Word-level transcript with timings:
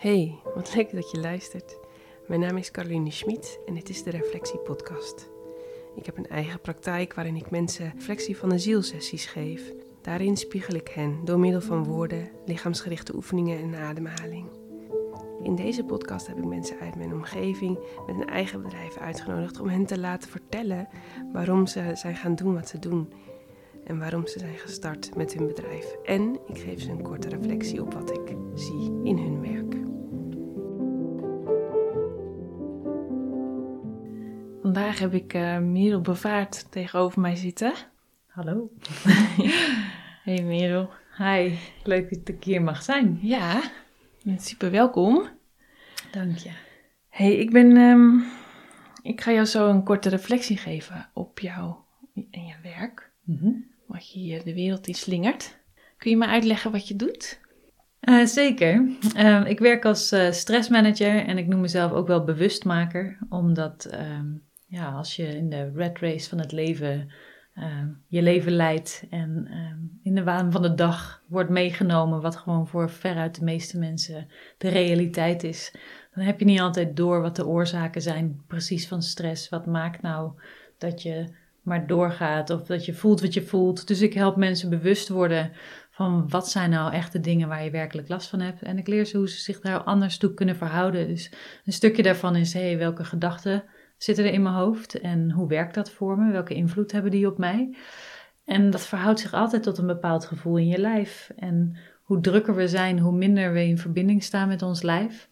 Hey, 0.00 0.38
wat 0.54 0.74
leuk 0.74 0.92
dat 0.92 1.10
je 1.10 1.20
luistert. 1.20 1.78
Mijn 2.26 2.40
naam 2.40 2.56
is 2.56 2.70
Caroline 2.70 3.10
Schmid 3.10 3.60
en 3.66 3.74
dit 3.74 3.88
is 3.88 4.02
de 4.02 4.10
Reflectie 4.10 4.58
Podcast. 4.58 5.30
Ik 5.96 6.06
heb 6.06 6.16
een 6.16 6.28
eigen 6.28 6.60
praktijk 6.60 7.14
waarin 7.14 7.36
ik 7.36 7.50
mensen 7.50 7.92
reflectie 7.96 8.36
van 8.36 8.48
de 8.48 8.58
zielsessies 8.58 9.26
geef. 9.26 9.72
Daarin 10.00 10.36
spiegel 10.36 10.74
ik 10.74 10.88
hen 10.88 11.24
door 11.24 11.38
middel 11.38 11.60
van 11.60 11.84
woorden, 11.84 12.28
lichaamsgerichte 12.46 13.14
oefeningen 13.14 13.58
en 13.58 13.74
ademhaling. 13.74 14.46
In 15.42 15.54
deze 15.54 15.84
podcast 15.84 16.26
heb 16.26 16.38
ik 16.38 16.44
mensen 16.44 16.78
uit 16.78 16.96
mijn 16.96 17.12
omgeving 17.12 17.78
met 18.06 18.16
een 18.16 18.28
eigen 18.28 18.62
bedrijf 18.62 18.96
uitgenodigd 18.96 19.60
om 19.60 19.68
hen 19.68 19.86
te 19.86 19.98
laten 19.98 20.30
vertellen 20.30 20.88
waarom 21.32 21.66
ze 21.66 21.90
zijn 21.94 22.16
gaan 22.16 22.34
doen 22.34 22.54
wat 22.54 22.68
ze 22.68 22.78
doen 22.78 23.12
en 23.84 23.98
waarom 23.98 24.26
ze 24.26 24.38
zijn 24.38 24.58
gestart 24.58 25.16
met 25.16 25.34
hun 25.34 25.46
bedrijf. 25.46 25.96
En 26.04 26.38
ik 26.46 26.58
geef 26.58 26.80
ze 26.80 26.90
een 26.90 27.02
korte 27.02 27.28
reflectie 27.28 27.82
op 27.82 27.94
wat 27.94 28.10
ik 28.10 28.36
zie 28.54 29.00
in 29.04 29.18
hun 29.18 29.40
werk. 29.40 29.69
Vandaag 34.72 34.98
heb 34.98 35.14
ik 35.14 35.34
uh, 35.34 35.58
Merel 35.58 36.00
Bevaart 36.00 36.66
tegenover 36.70 37.20
mij 37.20 37.36
zitten. 37.36 37.72
Hallo. 38.26 38.70
Hey 40.24 40.42
Merel. 40.42 40.90
Hi, 41.16 41.54
leuk 41.84 42.10
dat 42.10 42.28
ik 42.28 42.44
hier 42.44 42.62
mag 42.62 42.82
zijn. 42.82 43.18
Ja, 43.22 43.62
super 44.36 44.70
welkom. 44.70 45.28
Dank 46.10 46.36
je. 46.36 46.50
Hey, 47.08 47.34
ik 47.34 47.50
ben. 47.50 47.76
Um, 47.76 48.24
ik 49.02 49.20
ga 49.20 49.32
jou 49.32 49.44
zo 49.44 49.68
een 49.68 49.84
korte 49.84 50.08
reflectie 50.08 50.56
geven 50.56 51.10
op 51.14 51.38
jou 51.38 51.74
en 52.30 52.46
je 52.46 52.54
werk. 52.62 53.10
Mm 53.24 53.38
-hmm. 53.40 53.66
Wat 53.86 54.12
je 54.12 54.18
hier 54.18 54.44
de 54.44 54.54
wereld 54.54 54.86
in 54.86 54.94
slingert. 54.94 55.58
Kun 55.96 56.10
je 56.10 56.16
me 56.16 56.26
uitleggen 56.26 56.70
wat 56.70 56.88
je 56.88 56.96
doet? 56.96 57.40
Uh, 58.00 58.24
zeker. 58.24 58.88
Uh, 59.16 59.46
ik 59.46 59.58
werk 59.58 59.84
als 59.84 60.12
uh, 60.12 60.30
stressmanager 60.30 61.26
en 61.26 61.38
ik 61.38 61.46
noem 61.46 61.60
mezelf 61.60 61.92
ook 61.92 62.06
wel 62.06 62.24
bewustmaker, 62.24 63.18
omdat 63.28 63.90
um, 63.94 64.48
ja, 64.70 64.90
als 64.90 65.16
je 65.16 65.26
in 65.36 65.50
de 65.50 65.70
red 65.74 65.98
race 65.98 66.28
van 66.28 66.38
het 66.38 66.52
leven 66.52 67.10
uh, 67.54 67.82
je 68.06 68.22
leven 68.22 68.52
leidt 68.52 69.06
en 69.10 69.46
uh, 69.50 70.02
in 70.02 70.14
de 70.14 70.24
waan 70.24 70.52
van 70.52 70.62
de 70.62 70.74
dag 70.74 71.22
wordt 71.28 71.50
meegenomen, 71.50 72.20
wat 72.20 72.36
gewoon 72.36 72.66
voor 72.66 72.90
veruit 72.90 73.34
de 73.34 73.44
meeste 73.44 73.78
mensen 73.78 74.28
de 74.58 74.68
realiteit 74.68 75.42
is, 75.42 75.74
dan 76.14 76.24
heb 76.24 76.38
je 76.38 76.44
niet 76.44 76.60
altijd 76.60 76.96
door 76.96 77.20
wat 77.20 77.36
de 77.36 77.46
oorzaken 77.46 78.02
zijn 78.02 78.42
precies 78.46 78.88
van 78.88 79.02
stress. 79.02 79.48
Wat 79.48 79.66
maakt 79.66 80.02
nou 80.02 80.32
dat 80.78 81.02
je 81.02 81.38
maar 81.62 81.86
doorgaat 81.86 82.50
of 82.50 82.66
dat 82.66 82.84
je 82.84 82.94
voelt 82.94 83.20
wat 83.20 83.34
je 83.34 83.42
voelt. 83.42 83.86
Dus 83.86 84.00
ik 84.00 84.14
help 84.14 84.36
mensen 84.36 84.70
bewust 84.70 85.08
worden 85.08 85.52
van 85.90 86.28
wat 86.28 86.50
zijn 86.50 86.70
nou 86.70 86.92
echt 86.92 87.12
de 87.12 87.20
dingen 87.20 87.48
waar 87.48 87.64
je 87.64 87.70
werkelijk 87.70 88.08
last 88.08 88.28
van 88.28 88.40
hebt. 88.40 88.62
En 88.62 88.78
ik 88.78 88.86
leer 88.86 89.04
ze 89.04 89.16
hoe 89.16 89.28
ze 89.28 89.38
zich 89.38 89.60
daar 89.60 89.82
anders 89.82 90.18
toe 90.18 90.34
kunnen 90.34 90.56
verhouden. 90.56 91.08
Dus 91.08 91.32
een 91.64 91.72
stukje 91.72 92.02
daarvan 92.02 92.36
is, 92.36 92.52
hé, 92.52 92.60
hey, 92.60 92.78
welke 92.78 93.04
gedachten 93.04 93.64
zitten 94.02 94.24
er 94.24 94.32
in 94.32 94.42
mijn 94.42 94.54
hoofd 94.54 95.00
en 95.00 95.30
hoe 95.30 95.48
werkt 95.48 95.74
dat 95.74 95.90
voor 95.90 96.18
me? 96.18 96.32
Welke 96.32 96.54
invloed 96.54 96.92
hebben 96.92 97.10
die 97.10 97.26
op 97.26 97.38
mij? 97.38 97.76
En 98.44 98.70
dat 98.70 98.86
verhoudt 98.86 99.20
zich 99.20 99.32
altijd 99.32 99.62
tot 99.62 99.78
een 99.78 99.86
bepaald 99.86 100.24
gevoel 100.24 100.56
in 100.56 100.66
je 100.66 100.78
lijf. 100.78 101.32
En 101.36 101.76
hoe 102.02 102.20
drukker 102.20 102.54
we 102.54 102.68
zijn, 102.68 102.98
hoe 102.98 103.12
minder 103.12 103.52
we 103.52 103.64
in 103.64 103.78
verbinding 103.78 104.22
staan 104.22 104.48
met 104.48 104.62
ons 104.62 104.82
lijf. 104.82 105.28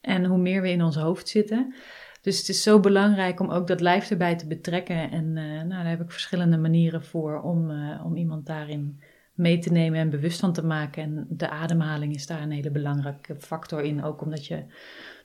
En 0.00 0.24
hoe 0.24 0.38
meer 0.38 0.62
we 0.62 0.70
in 0.70 0.82
ons 0.82 0.96
hoofd 0.96 1.28
zitten. 1.28 1.74
Dus 2.22 2.38
het 2.38 2.48
is 2.48 2.62
zo 2.62 2.80
belangrijk 2.80 3.40
om 3.40 3.50
ook 3.50 3.66
dat 3.66 3.80
lijf 3.80 4.10
erbij 4.10 4.36
te 4.36 4.46
betrekken. 4.46 5.10
En 5.10 5.24
uh, 5.24 5.44
nou, 5.44 5.68
daar 5.68 5.88
heb 5.88 6.00
ik 6.00 6.10
verschillende 6.10 6.56
manieren 6.56 7.04
voor 7.04 7.40
om, 7.40 7.70
uh, 7.70 8.04
om 8.04 8.16
iemand 8.16 8.46
daarin 8.46 9.00
mee 9.34 9.58
te 9.58 9.72
nemen 9.72 10.00
en 10.00 10.10
bewust 10.10 10.40
van 10.40 10.52
te 10.52 10.64
maken. 10.64 11.02
En 11.02 11.26
de 11.28 11.48
ademhaling 11.48 12.14
is 12.14 12.26
daar 12.26 12.42
een 12.42 12.50
hele 12.50 12.70
belangrijke 12.70 13.36
factor 13.36 13.82
in. 13.82 14.04
Ook 14.04 14.20
omdat 14.22 14.46
je 14.46 14.64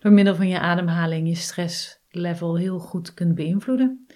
door 0.03 0.11
middel 0.11 0.35
van 0.35 0.47
je 0.47 0.59
ademhaling 0.59 1.27
je 1.27 1.35
stresslevel 1.35 2.57
heel 2.57 2.79
goed 2.79 3.13
kunt 3.13 3.35
beïnvloeden. 3.35 4.07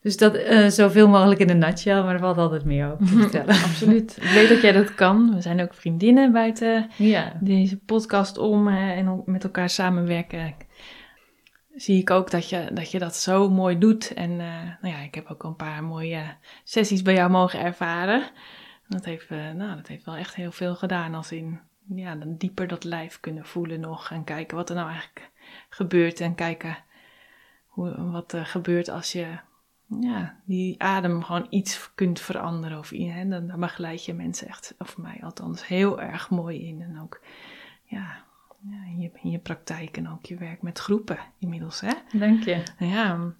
Dus 0.00 0.16
dat 0.16 0.36
uh, 0.36 0.66
zoveel 0.66 1.08
mogelijk 1.08 1.40
in 1.40 1.50
een 1.50 1.58
nutshell, 1.58 2.02
maar 2.02 2.14
er 2.14 2.20
valt 2.20 2.38
altijd 2.38 2.64
meer 2.64 2.92
over 2.92 3.06
te 3.06 3.18
vertellen. 3.18 3.54
Absoluut. 3.54 4.16
Ik 4.16 4.28
weet 4.28 4.48
dat 4.48 4.60
jij 4.60 4.72
dat 4.72 4.94
kan. 4.94 5.34
We 5.34 5.40
zijn 5.40 5.60
ook 5.60 5.74
vriendinnen 5.74 6.32
buiten 6.32 6.90
ja. 6.96 7.32
deze 7.40 7.78
podcast 7.78 8.38
om 8.38 8.68
en 8.68 9.22
met 9.26 9.44
elkaar 9.44 9.70
samenwerken. 9.70 10.54
Zie 11.74 12.00
ik 12.00 12.10
ook 12.10 12.30
dat 12.30 12.48
je 12.48 12.70
dat, 12.72 12.90
je 12.90 12.98
dat 12.98 13.16
zo 13.16 13.50
mooi 13.50 13.78
doet. 13.78 14.14
En 14.14 14.30
uh, 14.30 14.62
nou 14.80 14.94
ja, 14.94 14.98
ik 14.98 15.14
heb 15.14 15.30
ook 15.30 15.42
een 15.42 15.56
paar 15.56 15.84
mooie 15.84 16.22
sessies 16.64 17.02
bij 17.02 17.14
jou 17.14 17.30
mogen 17.30 17.60
ervaren. 17.60 18.22
Dat 18.88 19.04
heeft, 19.04 19.30
uh, 19.30 19.52
nou, 19.52 19.76
dat 19.76 19.86
heeft 19.86 20.04
wel 20.04 20.16
echt 20.16 20.34
heel 20.34 20.52
veel 20.52 20.74
gedaan. 20.74 21.14
Als 21.14 21.32
in 21.32 21.60
ja, 21.94 22.14
dan 22.14 22.36
dieper 22.36 22.66
dat 22.66 22.84
lijf 22.84 23.20
kunnen 23.20 23.46
voelen 23.46 23.80
nog. 23.80 24.10
En 24.10 24.24
kijken 24.24 24.56
wat 24.56 24.68
er 24.68 24.74
nou 24.74 24.88
eigenlijk 24.88 25.30
gebeurt. 25.74 26.20
En 26.20 26.34
kijken 26.34 26.76
hoe, 27.66 28.10
wat 28.10 28.32
er 28.32 28.46
gebeurt 28.46 28.88
als 28.88 29.12
je 29.12 29.38
ja, 30.00 30.40
die 30.44 30.82
adem 30.82 31.22
gewoon 31.22 31.46
iets 31.50 31.90
kunt 31.94 32.20
veranderen. 32.20 32.78
Of, 32.78 32.90
hè, 32.90 33.28
dan, 33.28 33.46
dan 33.46 33.60
begeleid 33.60 34.04
je 34.04 34.14
mensen 34.14 34.48
echt, 34.48 34.74
of 34.78 34.98
mij 34.98 35.20
althans, 35.22 35.66
heel 35.66 36.00
erg 36.00 36.30
mooi 36.30 36.66
in. 36.66 36.82
En 36.82 37.00
ook, 37.00 37.20
ja, 37.84 38.24
ja 38.60 38.84
in, 38.86 38.98
je, 38.98 39.10
in 39.22 39.30
je 39.30 39.38
praktijk 39.38 39.96
en 39.96 40.08
ook 40.08 40.26
je 40.26 40.36
werk 40.36 40.62
met 40.62 40.78
groepen 40.78 41.18
inmiddels. 41.38 41.80
Hè? 41.80 41.92
Dank 42.18 42.44
je. 42.44 42.62
Ja. 42.78 43.34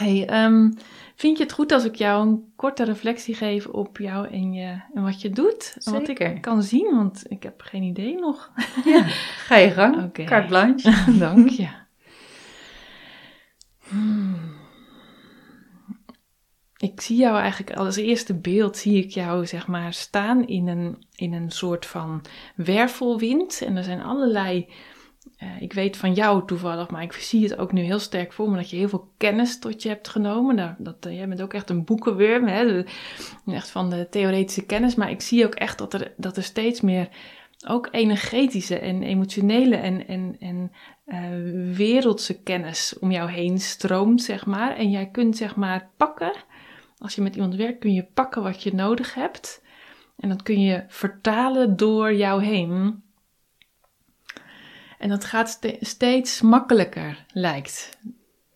Hey, 0.00 0.44
um, 0.44 0.74
vind 1.14 1.36
je 1.38 1.42
het 1.42 1.52
goed 1.52 1.72
als 1.72 1.84
ik 1.84 1.94
jou 1.94 2.28
een 2.28 2.52
korte 2.56 2.84
reflectie 2.84 3.34
geef 3.34 3.66
op 3.66 3.98
jou 3.98 4.28
en, 4.28 4.52
je, 4.52 4.80
en 4.94 5.02
wat 5.02 5.20
je 5.20 5.30
doet? 5.30 5.76
Zeker. 5.78 6.00
Wat 6.00 6.36
ik 6.36 6.40
kan 6.40 6.62
zien, 6.62 6.96
want 6.96 7.24
ik 7.28 7.42
heb 7.42 7.60
geen 7.60 7.82
idee 7.82 8.18
nog. 8.18 8.50
Ja, 8.84 9.02
ga 9.46 9.56
je 9.56 9.70
gang. 9.70 9.98
Okay. 10.04 10.24
Carte 10.24 10.48
blanche. 10.48 11.04
Dank 11.18 11.48
je. 11.48 11.68
Hmm. 13.88 14.58
Ik 16.76 17.00
zie 17.00 17.16
jou 17.16 17.38
eigenlijk 17.38 17.76
als 17.76 17.96
eerste 17.96 18.34
beeld, 18.34 18.76
zie 18.76 19.04
ik 19.04 19.10
jou 19.10 19.46
zeg 19.46 19.66
maar 19.66 19.92
staan 19.92 20.46
in 20.46 20.68
een, 20.68 21.04
in 21.14 21.32
een 21.32 21.50
soort 21.50 21.86
van 21.86 22.22
wervelwind. 22.56 23.62
En 23.62 23.76
er 23.76 23.84
zijn 23.84 24.02
allerlei, 24.02 24.68
uh, 25.42 25.62
ik 25.62 25.72
weet 25.72 25.96
van 25.96 26.12
jou 26.12 26.46
toevallig, 26.46 26.90
maar 26.90 27.02
ik 27.02 27.12
zie 27.12 27.42
het 27.42 27.58
ook 27.58 27.72
nu 27.72 27.82
heel 27.82 27.98
sterk 27.98 28.32
voor 28.32 28.50
me 28.50 28.56
dat 28.56 28.70
je 28.70 28.76
heel 28.76 28.88
veel 28.88 29.08
kennis 29.16 29.58
tot 29.58 29.82
je 29.82 29.88
hebt 29.88 30.08
genomen. 30.08 30.56
Dat, 30.56 30.74
dat, 30.78 31.06
uh, 31.06 31.16
jij 31.16 31.28
bent 31.28 31.42
ook 31.42 31.54
echt 31.54 31.70
een 31.70 31.84
boekenwurm, 31.84 32.46
hè? 32.46 32.84
Echt 33.46 33.70
van 33.70 33.90
de 33.90 34.08
theoretische 34.10 34.66
kennis. 34.66 34.94
Maar 34.94 35.10
ik 35.10 35.20
zie 35.20 35.44
ook 35.46 35.54
echt 35.54 35.78
dat 35.78 35.94
er, 35.94 36.12
dat 36.16 36.36
er 36.36 36.42
steeds 36.42 36.80
meer 36.80 37.08
ook 37.66 37.88
energetische 37.90 38.78
en 38.78 39.02
emotionele 39.02 39.76
en, 39.76 40.06
en, 40.06 40.36
en 40.40 40.72
uh, 41.06 41.76
wereldse 41.76 42.42
kennis 42.42 42.98
om 42.98 43.10
jou 43.10 43.30
heen 43.30 43.58
stroomt, 43.58 44.22
zeg 44.22 44.46
maar. 44.46 44.76
En 44.76 44.90
jij 44.90 45.06
kunt 45.06 45.36
zeg 45.36 45.56
maar 45.56 45.90
pakken 45.96 46.32
als 47.00 47.14
je 47.14 47.22
met 47.22 47.34
iemand 47.34 47.54
werkt, 47.54 47.78
kun 47.78 47.92
je 47.92 48.06
pakken 48.14 48.42
wat 48.42 48.62
je 48.62 48.74
nodig 48.74 49.14
hebt. 49.14 49.62
En 50.16 50.28
dat 50.28 50.42
kun 50.42 50.60
je 50.60 50.84
vertalen 50.88 51.76
door 51.76 52.14
jou 52.14 52.44
heen. 52.44 53.02
En 55.00 55.08
dat 55.08 55.24
gaat 55.24 55.58
steeds 55.80 56.40
makkelijker, 56.40 57.24
lijkt. 57.32 57.98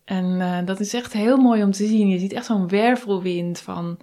En 0.03 0.25
uh, 0.25 0.59
dat 0.65 0.79
is 0.79 0.93
echt 0.93 1.13
heel 1.13 1.37
mooi 1.37 1.63
om 1.63 1.71
te 1.71 1.85
zien. 1.85 2.07
Je 2.07 2.19
ziet 2.19 2.33
echt 2.33 2.45
zo'n 2.45 2.67
wervelwind 2.67 3.59
van 3.59 3.97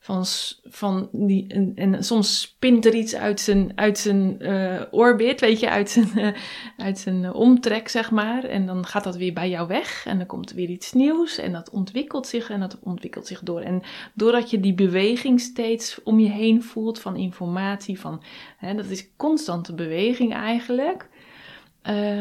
van, 0.00 0.24
van 0.64 1.08
die, 1.12 1.46
en, 1.48 1.72
en, 1.74 2.04
soms 2.04 2.40
spint 2.40 2.86
er 2.86 2.94
iets 2.94 3.14
uit 3.14 3.40
zijn, 3.40 3.72
uit 3.74 3.98
zijn 3.98 4.36
uh, 4.40 4.82
orbit, 4.90 5.40
weet 5.40 5.60
je, 5.60 5.70
uit 5.70 5.90
zijn, 5.90 6.08
uh, 6.14 6.28
uit 6.76 6.98
zijn 6.98 7.32
omtrek, 7.32 7.88
zeg 7.88 8.10
maar. 8.10 8.44
En 8.44 8.66
dan 8.66 8.86
gaat 8.86 9.04
dat 9.04 9.16
weer 9.16 9.32
bij 9.32 9.48
jou 9.48 9.68
weg 9.68 10.06
en 10.06 10.18
dan 10.18 10.26
komt 10.26 10.50
er 10.50 10.56
weer 10.56 10.68
iets 10.68 10.92
nieuws 10.92 11.38
en 11.38 11.52
dat 11.52 11.70
ontwikkelt 11.70 12.26
zich 12.26 12.50
en 12.50 12.60
dat 12.60 12.78
ontwikkelt 12.82 13.26
zich 13.26 13.40
door. 13.40 13.60
En 13.60 13.82
doordat 14.14 14.50
je 14.50 14.60
die 14.60 14.74
beweging 14.74 15.40
steeds 15.40 16.02
om 16.02 16.20
je 16.20 16.30
heen 16.30 16.62
voelt 16.62 17.00
van 17.00 17.16
informatie, 17.16 18.00
van, 18.00 18.22
hè, 18.56 18.74
dat 18.74 18.86
is 18.86 19.16
constante 19.16 19.74
beweging 19.74 20.34
eigenlijk, 20.34 21.08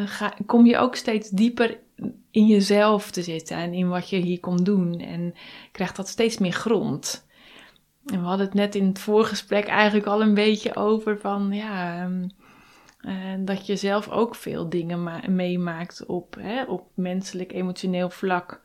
ga, 0.06 0.34
kom 0.46 0.66
je 0.66 0.78
ook 0.78 0.96
steeds 0.96 1.30
dieper 1.30 1.80
in 2.32 2.48
jezelf 2.48 3.12
te 3.12 3.22
zitten 3.22 3.58
en 3.58 3.74
in 3.74 3.90
wat 3.90 4.10
je 4.10 4.18
hier 4.18 4.40
komt 4.40 4.66
doen 4.66 5.00
en 5.00 5.34
krijgt 5.72 5.96
dat 5.96 6.08
steeds 6.08 6.38
meer 6.38 6.52
grond. 6.52 7.28
En 8.06 8.20
we 8.20 8.28
hadden 8.28 8.46
het 8.46 8.56
net 8.56 8.76
in 8.76 8.86
het 8.86 9.00
voorgesprek 9.00 9.66
eigenlijk 9.66 10.08
al 10.08 10.22
een 10.22 10.34
beetje 10.34 10.76
over 10.76 11.20
van 11.20 11.52
ja, 11.52 12.04
um, 12.04 12.32
uh, 13.02 13.14
dat 13.40 13.66
je 13.66 13.76
zelf 13.76 14.10
ook 14.10 14.36
veel 14.36 14.70
dingen 14.70 15.22
meemaakt 15.36 16.06
op, 16.06 16.36
hè, 16.40 16.64
op 16.64 16.84
menselijk, 16.94 17.54
emotioneel 17.54 18.10
vlak. 18.10 18.62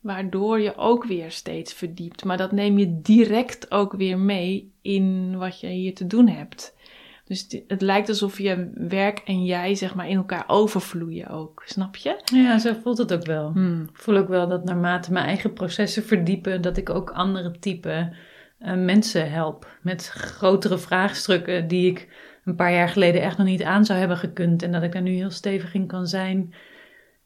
Waardoor 0.00 0.60
je 0.60 0.76
ook 0.76 1.04
weer 1.04 1.30
steeds 1.30 1.72
verdiept. 1.72 2.24
Maar 2.24 2.36
dat 2.36 2.52
neem 2.52 2.78
je 2.78 3.00
direct 3.00 3.70
ook 3.70 3.92
weer 3.92 4.18
mee 4.18 4.72
in 4.80 5.38
wat 5.38 5.60
je 5.60 5.66
hier 5.66 5.94
te 5.94 6.06
doen 6.06 6.28
hebt. 6.28 6.76
Dus 7.24 7.62
het 7.66 7.80
lijkt 7.82 8.08
alsof 8.08 8.38
je 8.38 8.70
werk 8.74 9.18
en 9.18 9.44
jij 9.44 9.74
zeg 9.74 9.94
maar 9.94 10.08
in 10.08 10.16
elkaar 10.16 10.44
overvloeien 10.46 11.28
ook. 11.28 11.62
Snap 11.66 11.96
je? 11.96 12.20
Ja, 12.24 12.58
zo 12.58 12.72
voelt 12.82 12.98
het 12.98 13.12
ook 13.12 13.26
wel. 13.26 13.52
Hmm. 13.52 13.82
Ik 13.82 13.98
voel 13.98 14.16
ook 14.16 14.28
wel 14.28 14.48
dat 14.48 14.64
naarmate 14.64 15.12
mijn 15.12 15.26
eigen 15.26 15.52
processen 15.52 16.02
verdiepen, 16.02 16.62
dat 16.62 16.76
ik 16.76 16.90
ook 16.90 17.10
andere 17.10 17.58
typen 17.58 18.12
uh, 18.60 18.74
mensen 18.74 19.30
help 19.30 19.78
met 19.82 20.08
grotere 20.08 20.78
vraagstukken 20.78 21.68
die 21.68 21.90
ik 21.90 22.08
een 22.44 22.54
paar 22.54 22.72
jaar 22.72 22.88
geleden 22.88 23.22
echt 23.22 23.38
nog 23.38 23.46
niet 23.46 23.62
aan 23.62 23.84
zou 23.84 23.98
hebben 23.98 24.16
gekund. 24.16 24.62
En 24.62 24.72
dat 24.72 24.82
ik 24.82 24.92
daar 24.92 25.02
nu 25.02 25.12
heel 25.12 25.30
stevig 25.30 25.74
in 25.74 25.86
kan 25.86 26.06
zijn. 26.06 26.54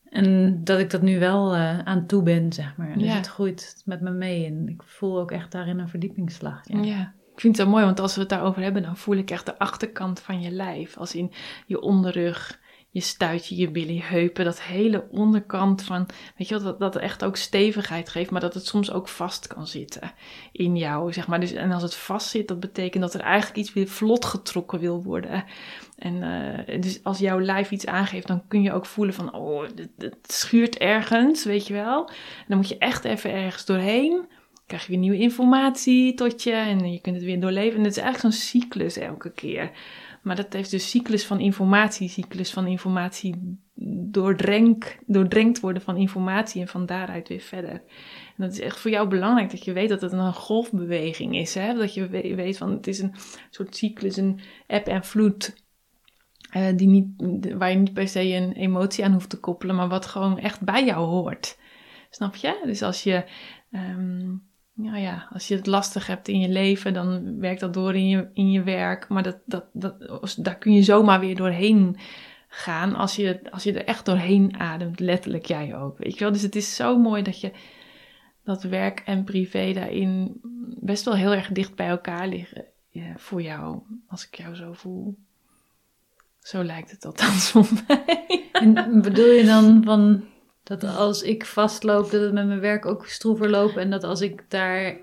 En 0.08 0.60
dat 0.64 0.78
ik 0.78 0.90
dat 0.90 1.02
nu 1.02 1.18
wel 1.18 1.54
uh, 1.54 1.78
aan 1.78 2.06
toe 2.06 2.22
ben, 2.22 2.52
zeg 2.52 2.76
maar. 2.76 2.98
Dus 2.98 3.14
het 3.14 3.26
groeit 3.26 3.82
met 3.84 4.00
me 4.00 4.10
mee. 4.10 4.46
En 4.46 4.68
ik 4.68 4.82
voel 4.82 5.20
ook 5.20 5.30
echt 5.30 5.52
daarin 5.52 5.78
een 5.78 5.88
verdiepingsslag. 5.88 6.60
Ja. 6.62 6.82
ja. 6.82 7.14
Ik 7.36 7.42
vind 7.42 7.56
het 7.56 7.66
zo 7.66 7.72
mooi, 7.72 7.84
want 7.84 8.00
als 8.00 8.14
we 8.14 8.20
het 8.20 8.28
daarover 8.28 8.62
hebben, 8.62 8.82
dan 8.82 8.96
voel 8.96 9.16
ik 9.16 9.30
echt 9.30 9.46
de 9.46 9.58
achterkant 9.58 10.20
van 10.20 10.40
je 10.40 10.50
lijf. 10.50 10.96
Als 10.96 11.14
in 11.14 11.32
je 11.66 11.80
onderrug, 11.80 12.60
je 12.90 13.00
stuitje, 13.00 13.56
je 13.56 13.70
billy, 13.70 14.00
heupen, 14.04 14.44
dat 14.44 14.62
hele 14.62 15.06
onderkant 15.10 15.82
van, 15.82 16.06
weet 16.36 16.48
je 16.48 16.54
wat, 16.54 16.62
dat, 16.62 16.78
dat 16.78 16.96
echt 16.96 17.24
ook 17.24 17.36
stevigheid 17.36 18.08
geeft, 18.08 18.30
maar 18.30 18.40
dat 18.40 18.54
het 18.54 18.66
soms 18.66 18.92
ook 18.92 19.08
vast 19.08 19.46
kan 19.46 19.66
zitten 19.66 20.12
in 20.52 20.76
jou, 20.76 21.12
zeg 21.12 21.26
maar. 21.26 21.40
Dus, 21.40 21.52
en 21.52 21.72
als 21.72 21.82
het 21.82 21.94
vast 21.94 22.28
zit, 22.28 22.48
dat 22.48 22.60
betekent 22.60 23.02
dat 23.02 23.14
er 23.14 23.20
eigenlijk 23.20 23.58
iets 23.58 23.72
weer 23.72 23.88
vlot 23.88 24.24
getrokken 24.24 24.78
wil 24.78 25.02
worden. 25.02 25.44
En 25.98 26.14
uh, 26.14 26.80
dus 26.80 27.04
als 27.04 27.18
jouw 27.18 27.40
lijf 27.40 27.70
iets 27.70 27.86
aangeeft, 27.86 28.26
dan 28.26 28.42
kun 28.48 28.62
je 28.62 28.72
ook 28.72 28.86
voelen 28.86 29.14
van, 29.14 29.34
oh, 29.34 29.62
het 29.98 30.16
schuurt 30.22 30.78
ergens, 30.78 31.44
weet 31.44 31.66
je 31.66 31.74
wel. 31.74 32.08
En 32.08 32.44
dan 32.48 32.56
moet 32.56 32.68
je 32.68 32.78
echt 32.78 33.04
even 33.04 33.32
ergens 33.32 33.64
doorheen 33.64 34.26
krijg 34.66 34.82
je 34.82 34.88
weer 34.88 34.98
nieuwe 34.98 35.18
informatie 35.18 36.14
tot 36.14 36.42
je 36.42 36.52
en 36.52 36.92
je 36.92 37.00
kunt 37.00 37.16
het 37.16 37.24
weer 37.24 37.40
doorleven. 37.40 37.78
En 37.78 37.84
het 37.84 37.96
is 37.96 38.02
eigenlijk 38.02 38.34
zo'n 38.34 38.42
cyclus 38.42 38.96
elke 38.96 39.32
keer. 39.32 39.70
Maar 40.22 40.36
dat 40.36 40.52
heeft 40.52 40.70
dus 40.70 40.90
cyclus 40.90 41.26
van 41.26 41.40
informatie, 41.40 42.08
cyclus 42.08 42.52
van 42.52 42.66
informatie 42.66 43.58
doordrenk, 44.10 44.98
doordrenkt 45.06 45.60
worden 45.60 45.82
van 45.82 45.96
informatie 45.96 46.60
en 46.60 46.68
van 46.68 46.86
daaruit 46.86 47.28
weer 47.28 47.40
verder. 47.40 47.70
En 47.70 47.80
dat 48.36 48.52
is 48.52 48.60
echt 48.60 48.78
voor 48.78 48.90
jou 48.90 49.08
belangrijk 49.08 49.50
dat 49.50 49.64
je 49.64 49.72
weet 49.72 49.88
dat 49.88 50.00
het 50.00 50.12
een 50.12 50.32
golfbeweging 50.32 51.36
is. 51.36 51.54
Hè? 51.54 51.74
Dat 51.74 51.94
je 51.94 52.08
weet 52.08 52.56
van 52.56 52.70
het 52.70 52.86
is 52.86 52.98
een 52.98 53.14
soort 53.50 53.76
cyclus, 53.76 54.16
een 54.16 54.40
eb 54.66 54.86
en 54.86 55.04
vloed. 55.04 55.64
Uh, 56.56 56.66
die 56.76 56.88
niet, 56.88 57.06
waar 57.52 57.70
je 57.70 57.76
niet 57.76 57.92
per 57.92 58.08
se 58.08 58.22
een 58.22 58.52
emotie 58.52 59.04
aan 59.04 59.12
hoeft 59.12 59.30
te 59.30 59.40
koppelen, 59.40 59.76
maar 59.76 59.88
wat 59.88 60.06
gewoon 60.06 60.38
echt 60.38 60.60
bij 60.60 60.84
jou 60.84 61.06
hoort. 61.06 61.58
Snap 62.10 62.34
je? 62.34 62.62
Dus 62.64 62.82
als 62.82 63.02
je 63.02 63.24
um, 63.70 64.42
ja, 64.82 64.96
ja, 64.96 65.28
als 65.32 65.48
je 65.48 65.54
het 65.56 65.66
lastig 65.66 66.06
hebt 66.06 66.28
in 66.28 66.40
je 66.40 66.48
leven, 66.48 66.94
dan 66.94 67.38
werkt 67.38 67.60
dat 67.60 67.74
door 67.74 67.94
in 67.94 68.08
je, 68.08 68.28
in 68.32 68.50
je 68.50 68.62
werk. 68.62 69.08
Maar 69.08 69.22
dat, 69.22 69.38
dat, 69.44 69.64
dat, 69.72 69.94
daar 70.38 70.56
kun 70.56 70.72
je 70.72 70.82
zomaar 70.82 71.20
weer 71.20 71.36
doorheen 71.36 71.96
gaan 72.48 72.94
als 72.94 73.16
je, 73.16 73.40
als 73.50 73.62
je 73.62 73.72
er 73.72 73.84
echt 73.84 74.04
doorheen 74.04 74.58
ademt. 74.58 75.00
Letterlijk 75.00 75.46
jij 75.46 75.76
ook, 75.76 75.98
weet 75.98 76.14
je 76.14 76.24
wel. 76.24 76.32
Dus 76.32 76.42
het 76.42 76.56
is 76.56 76.76
zo 76.76 76.98
mooi 76.98 77.22
dat 77.22 77.40
je 77.40 77.52
dat 78.44 78.62
werk 78.62 79.00
en 79.00 79.24
privé 79.24 79.72
daarin 79.72 80.40
best 80.80 81.04
wel 81.04 81.14
heel 81.14 81.32
erg 81.32 81.48
dicht 81.48 81.74
bij 81.74 81.88
elkaar 81.88 82.28
liggen 82.28 82.64
voor 83.16 83.42
jou. 83.42 83.80
Als 84.08 84.26
ik 84.26 84.34
jou 84.34 84.54
zo 84.54 84.72
voel. 84.72 85.18
Zo 86.40 86.64
lijkt 86.64 86.90
het 86.90 87.04
althans 87.04 87.48
voor 87.50 87.68
mij. 87.86 88.48
En 88.52 89.02
bedoel 89.02 89.30
je 89.30 89.44
dan 89.44 89.84
van 89.84 90.24
dat 90.68 90.84
als 90.84 91.22
ik 91.22 91.44
vastloop, 91.44 92.10
dat 92.10 92.20
het 92.20 92.32
met 92.32 92.46
mijn 92.46 92.60
werk 92.60 92.86
ook 92.86 93.06
stroever 93.06 93.50
loopt. 93.50 93.76
En 93.76 93.90
dat 93.90 94.04
als 94.04 94.20
ik 94.20 94.44
daar 94.48 94.96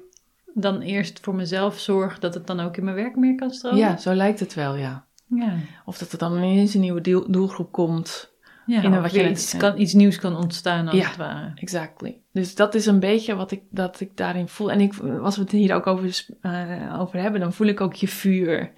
dan 0.53 0.81
eerst 0.81 1.19
voor 1.19 1.35
mezelf 1.35 1.79
zorg, 1.79 2.19
dat 2.19 2.33
het 2.33 2.47
dan 2.47 2.59
ook 2.59 2.77
in 2.77 2.83
mijn 2.83 2.95
werk 2.95 3.15
meer 3.15 3.35
kan 3.35 3.51
stromen. 3.51 3.79
Ja, 3.79 3.97
zo 3.97 4.13
lijkt 4.13 4.39
het 4.39 4.53
wel, 4.53 4.75
ja. 4.75 5.05
ja. 5.27 5.55
Of 5.85 5.97
dat 5.97 6.11
er 6.11 6.17
dan 6.17 6.37
ineens 6.37 6.73
een 6.73 6.81
nieuwe 6.81 7.01
doelgroep 7.29 7.71
komt. 7.71 8.31
Ja, 8.65 8.81
in 8.81 9.01
wat 9.01 9.13
je 9.13 9.29
iets, 9.29 9.57
kan, 9.57 9.79
iets 9.79 9.93
nieuws 9.93 10.19
kan 10.19 10.35
ontstaan 10.35 10.87
als 10.87 11.07
het 11.07 11.17
ware. 11.17 11.51
exactly. 11.55 12.17
Dus 12.31 12.55
dat 12.55 12.75
is 12.75 12.85
een 12.85 12.99
beetje 12.99 13.35
wat 13.35 13.51
ik, 13.51 13.61
dat 13.69 13.99
ik 13.99 14.17
daarin 14.17 14.47
voel. 14.47 14.71
En 14.71 14.81
ik, 14.81 14.93
als 15.21 15.35
we 15.35 15.41
het 15.41 15.51
hier 15.51 15.75
ook 15.75 15.87
over, 15.87 16.25
uh, 16.41 16.99
over 16.99 17.19
hebben, 17.19 17.41
dan 17.41 17.53
voel 17.53 17.67
ik 17.67 17.81
ook 17.81 17.93
je 17.93 18.07
vuur. 18.07 18.71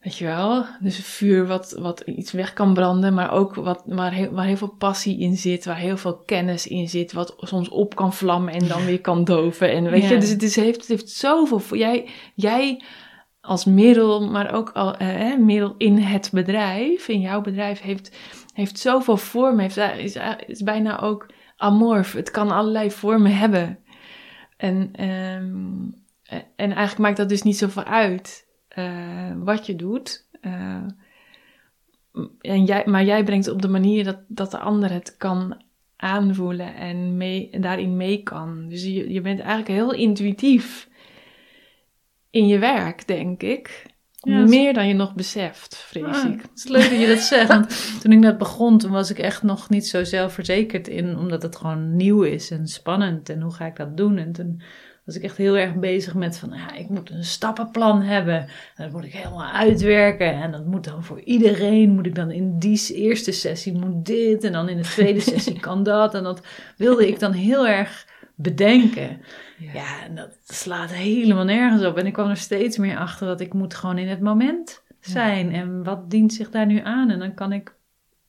Weet 0.00 0.16
je 0.16 0.24
wel? 0.24 0.64
Dus 0.80 0.96
een 0.96 1.04
vuur 1.04 1.46
wat, 1.46 1.76
wat 1.78 2.00
iets 2.00 2.32
weg 2.32 2.52
kan 2.52 2.74
branden, 2.74 3.14
maar 3.14 3.32
ook 3.32 3.54
wat, 3.54 3.82
waar, 3.86 4.12
heel, 4.12 4.30
waar 4.30 4.44
heel 4.44 4.56
veel 4.56 4.74
passie 4.78 5.18
in 5.18 5.36
zit, 5.36 5.64
waar 5.64 5.76
heel 5.76 5.96
veel 5.96 6.16
kennis 6.16 6.66
in 6.66 6.88
zit, 6.88 7.12
wat 7.12 7.34
soms 7.38 7.68
op 7.68 7.94
kan 7.94 8.12
vlammen 8.12 8.54
en 8.54 8.68
dan 8.68 8.84
weer 8.84 9.00
kan 9.00 9.24
doven. 9.24 9.72
En 9.72 9.90
weet 9.90 10.08
je, 10.08 10.18
dus 10.18 10.28
het, 10.28 10.42
is, 10.42 10.56
heeft, 10.56 10.80
het 10.80 10.88
heeft 10.88 11.10
zoveel. 11.10 11.78
Jij, 11.78 12.08
jij 12.34 12.82
als 13.40 13.64
middel, 13.64 14.30
maar 14.30 14.54
ook 14.54 14.70
al, 14.70 14.96
eh, 14.96 15.36
middel 15.36 15.74
in 15.78 15.98
het 15.98 16.30
bedrijf, 16.32 17.08
in 17.08 17.20
jouw 17.20 17.40
bedrijf, 17.40 17.80
heeft, 17.80 18.16
heeft 18.54 18.78
zoveel 18.78 19.16
vormen. 19.16 19.60
Heeft, 19.60 19.76
is, 19.76 20.16
is 20.46 20.62
bijna 20.62 21.00
ook 21.00 21.26
amorf. 21.56 22.12
Het 22.12 22.30
kan 22.30 22.50
allerlei 22.50 22.90
vormen 22.90 23.36
hebben. 23.36 23.78
En, 24.56 25.04
um, 25.08 25.94
en 26.56 26.72
eigenlijk 26.72 26.98
maakt 26.98 27.16
dat 27.16 27.28
dus 27.28 27.42
niet 27.42 27.58
zoveel 27.58 27.84
uit. 27.84 28.48
Eh, 28.70 29.32
wat 29.36 29.66
je 29.66 29.76
doet. 29.76 30.28
Uh, 30.40 30.86
en 32.40 32.64
jij, 32.64 32.82
maar 32.86 33.04
jij 33.04 33.24
brengt 33.24 33.44
het 33.44 33.54
op 33.54 33.62
de 33.62 33.68
manier 33.68 34.04
dat, 34.04 34.18
dat 34.28 34.50
de 34.50 34.58
ander 34.58 34.92
het 34.92 35.16
kan 35.16 35.62
aanvoelen 35.96 36.74
en 36.74 37.16
mee, 37.16 37.60
daarin 37.60 37.96
mee 37.96 38.22
kan. 38.22 38.68
Dus 38.68 38.82
je, 38.82 39.12
je 39.12 39.20
bent 39.20 39.38
eigenlijk 39.38 39.68
heel 39.68 39.92
intuïtief 39.92 40.88
in 42.30 42.46
je 42.46 42.58
werk, 42.58 43.06
denk 43.06 43.42
ik. 43.42 43.86
Meer 44.20 44.74
dan 44.74 44.88
je 44.88 44.94
nog 44.94 45.14
beseft, 45.14 45.76
vrees 45.76 46.16
ah, 46.16 46.32
ik. 46.32 46.42
Het 46.42 46.50
is 46.54 46.68
leuk 46.68 46.90
dat 46.90 47.00
je 47.00 47.06
dat 47.06 47.18
zegt. 47.18 47.48
Want 47.48 47.84
toen 48.02 48.12
ik 48.12 48.18
net 48.18 48.38
begon, 48.38 48.78
toen 48.78 48.90
was 48.90 49.10
ik 49.10 49.18
echt 49.18 49.42
nog 49.42 49.68
niet 49.68 49.86
zo 49.86 50.04
zelfverzekerd 50.04 50.88
in, 50.88 51.16
omdat 51.16 51.42
het 51.42 51.56
gewoon 51.56 51.96
nieuw 51.96 52.22
is 52.22 52.50
en 52.50 52.66
spannend. 52.66 53.28
En 53.28 53.40
hoe 53.40 53.52
ga 53.52 53.66
ik 53.66 53.76
dat 53.76 53.96
doen? 53.96 54.18
En 54.18 54.32
toen 54.32 54.62
was 55.10 55.18
ik 55.18 55.28
echt 55.28 55.36
heel 55.36 55.56
erg 55.56 55.74
bezig 55.74 56.14
met 56.14 56.38
van, 56.38 56.52
ja, 56.52 56.74
ik 56.74 56.88
moet 56.88 57.10
een 57.10 57.24
stappenplan 57.24 58.02
hebben. 58.02 58.36
En 58.36 58.84
dat 58.84 58.92
moet 58.92 59.04
ik 59.04 59.12
helemaal 59.12 59.46
uitwerken. 59.52 60.32
En 60.32 60.50
dat 60.50 60.66
moet 60.66 60.84
dan 60.84 61.04
voor 61.04 61.20
iedereen, 61.20 61.90
moet 61.90 62.06
ik 62.06 62.14
dan 62.14 62.30
in 62.30 62.58
die 62.58 62.94
eerste 62.94 63.32
sessie 63.32 63.72
moet 63.72 64.06
dit. 64.06 64.44
En 64.44 64.52
dan 64.52 64.68
in 64.68 64.76
de 64.76 64.82
tweede 64.82 65.20
sessie 65.30 65.60
kan 65.60 65.82
dat. 65.82 66.14
En 66.14 66.22
dat 66.22 66.46
wilde 66.76 67.08
ik 67.08 67.18
dan 67.18 67.32
heel 67.32 67.68
erg 67.68 68.06
bedenken. 68.34 69.20
Ja. 69.58 69.72
ja, 69.72 70.04
en 70.04 70.14
dat 70.14 70.38
slaat 70.44 70.92
helemaal 70.92 71.44
nergens 71.44 71.84
op. 71.84 71.96
En 71.96 72.06
ik 72.06 72.12
kwam 72.12 72.28
er 72.28 72.36
steeds 72.36 72.78
meer 72.78 72.96
achter 72.96 73.26
dat 73.26 73.40
ik 73.40 73.54
moet 73.54 73.74
gewoon 73.74 73.98
in 73.98 74.08
het 74.08 74.20
moment 74.20 74.82
zijn. 75.00 75.52
En 75.52 75.84
wat 75.84 76.10
dient 76.10 76.32
zich 76.32 76.50
daar 76.50 76.66
nu 76.66 76.80
aan? 76.80 77.10
En 77.10 77.18
dan 77.18 77.34
kan 77.34 77.52
ik 77.52 77.74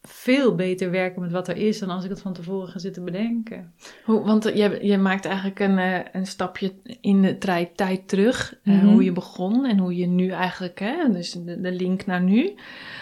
veel 0.02 0.56
beter 0.56 0.92
werken 0.92 1.22
met 1.22 1.32
wat 1.32 1.48
er 1.48 1.58
is 1.58 1.80
dan 1.80 1.90
als 1.90 2.04
ik 2.04 2.10
het 2.10 2.22
van 2.22 2.34
tevoren 2.34 2.68
ga 2.68 2.80
zitten 2.80 3.06
bedenken. 3.06 3.74
Hoe, 4.06 4.24
want 4.24 4.46
eh, 4.46 4.56
je, 4.56 4.86
je 4.86 4.98
maakt 4.98 5.26
eigenlijk 5.26 5.60
een, 5.60 5.78
eh, 5.78 6.00
een 6.12 6.26
stapje 6.26 6.74
in 7.02 7.22
de 7.22 7.38
tijd 7.76 8.08
terug. 8.08 8.60
Eh, 8.64 8.74
mhm. 8.74 8.88
hoe 8.88 9.04
je 9.04 9.12
begon 9.12 9.66
en 9.66 9.78
hoe 9.78 9.96
je 9.96 10.08
nu 10.08 10.30
eigenlijk, 10.30 10.80
hè, 10.80 11.12
dus 11.12 11.32
de, 11.32 11.62
de 11.62 11.72
link 11.72 12.06
naar 12.06 12.22
nu. 12.22 12.56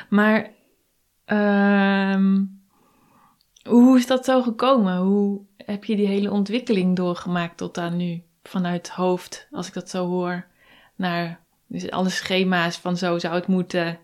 Maar 0.10 0.52
uh, 1.28 2.44
hoe 3.64 3.98
is 3.98 4.08
dat 4.08 4.26
zo 4.26 4.42
gekomen? 4.42 4.98
Hoe 4.98 5.42
heb 5.58 5.86
je 5.86 5.96
die 5.96 6.08
hele 6.08 6.32
ontwikkeling 6.32 6.96
doorgemaakt 6.96 7.58
tot 7.58 7.78
aan 7.78 7.98
nu? 7.98 8.24
Vanuit 8.44 8.88
het 8.88 8.96
hoofd, 8.96 9.48
als 9.52 9.68
ik 9.68 9.74
dat 9.74 9.90
zo 9.90 10.08
hoor, 10.08 10.46
naar 10.96 11.40
dus 11.68 11.92
alle 11.92 12.10
schema's 12.10 12.78
van 12.78 12.98
zo 12.98 13.20
zou 13.20 13.36
het 13.36 13.48
moeten 13.48 14.00